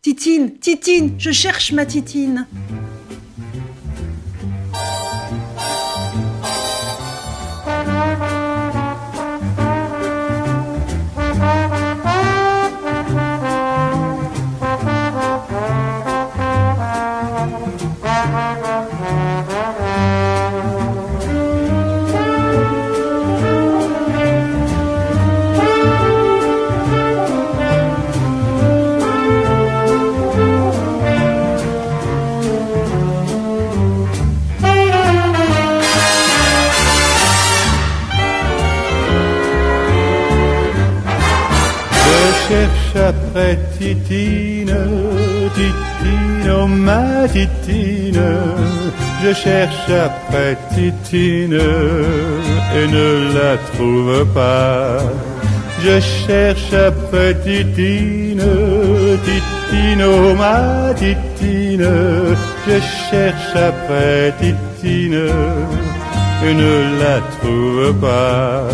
Titine, 0.03 0.59
Titine, 0.59 1.15
je 1.19 1.31
cherche 1.31 1.73
ma 1.73 1.87
Titine. 1.87 2.47
Titine, 43.85 44.81
Titine, 45.55 46.51
oh 46.51 46.67
ma 46.67 47.29
Titine, 47.29 48.25
je 49.23 49.35
cherche 49.35 49.91
après 49.91 50.57
Titine 50.71 51.61
et 52.79 52.87
ne 52.97 53.35
la 53.37 53.59
trouve 53.75 54.25
pas. 54.33 54.97
Je 55.85 56.01
cherche 56.01 56.73
après 56.73 57.35
Titine, 57.45 58.49
Titine, 59.27 60.03
oh 60.03 60.35
ma 60.35 60.95
Titine, 60.95 61.87
je 62.67 62.81
cherche 63.11 63.55
après 63.55 64.33
Titine 64.41 65.29
et 66.47 66.55
ne 66.55 66.75
la 67.03 67.21
trouve 67.37 67.93
pas. 68.01 68.65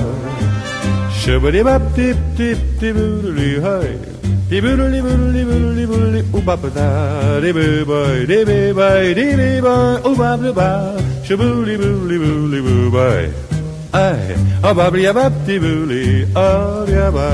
Ay, 13.95 14.35
a 14.63 14.75
babli 14.75 15.07
a 15.07 15.13
bapti 15.15 15.55
buli, 15.63 16.27
a 16.35 16.83
riaba, 16.83 17.31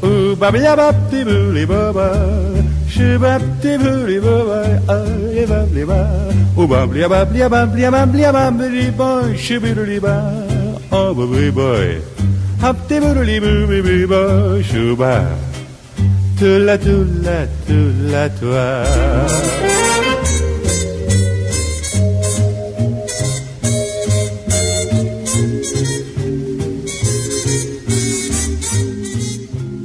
u 0.00 0.34
babli 0.36 0.64
a 0.64 0.76
bapti 0.76 1.24
buli 1.24 1.64
baba, 1.66 2.08
she 2.88 3.18
bapti 3.20 3.76
buli 3.76 4.16
baba, 4.20 4.60
ay, 4.88 5.44
babli 5.44 5.84
ba, 5.84 6.00
u 6.56 6.66
babli 6.66 7.02
a 7.04 7.08
babli 7.08 7.40
a 7.44 7.48
babli 7.48 7.84
a 7.84 7.90
babli 7.90 8.24
a 8.24 8.32
babli 8.32 8.90
boy, 8.96 9.36
she 9.36 9.58
buli 9.58 9.98
ba, 10.00 10.16
a 10.88 11.12
babli 11.12 11.50
boy, 11.52 12.00
hapti 12.64 12.96
buli 13.00 13.36
buli 13.40 14.06
ba, 14.08 14.22
shuba. 14.64 15.49
Tula 16.40 16.78
tula 16.78 18.28
toi. 18.40 18.82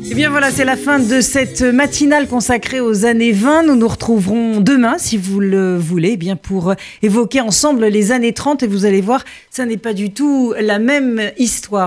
Eh 0.10 0.18
bien 0.18 0.30
voilà, 0.30 0.50
c'est 0.50 0.64
la 0.64 0.78
fin 0.78 1.00
de 1.00 1.20
cette 1.20 1.62
matinale 1.62 2.26
consacrée 2.30 2.80
aux 2.80 3.04
années 3.04 3.34
20. 3.34 3.64
Nous 3.64 3.76
nous 3.76 3.90
retrouverons 3.90 4.62
demain, 4.62 4.96
si 4.98 5.18
vous 5.18 5.42
le 5.42 5.78
voulez, 5.78 6.12
eh 6.14 6.18
bien 6.18 6.38
pour 6.38 6.74
évoquer 7.02 7.42
ensemble 7.42 7.88
les 7.88 8.14
années 8.14 8.32
30. 8.32 8.64
Et 8.64 8.68
vous 8.68 8.86
allez 8.86 9.02
voir, 9.02 9.26
ça 9.50 9.66
n'est 9.66 9.76
pas 9.76 9.92
du 9.92 10.12
tout 10.12 10.54
la 10.58 10.80
même 10.80 11.22
histoire. 11.38 11.84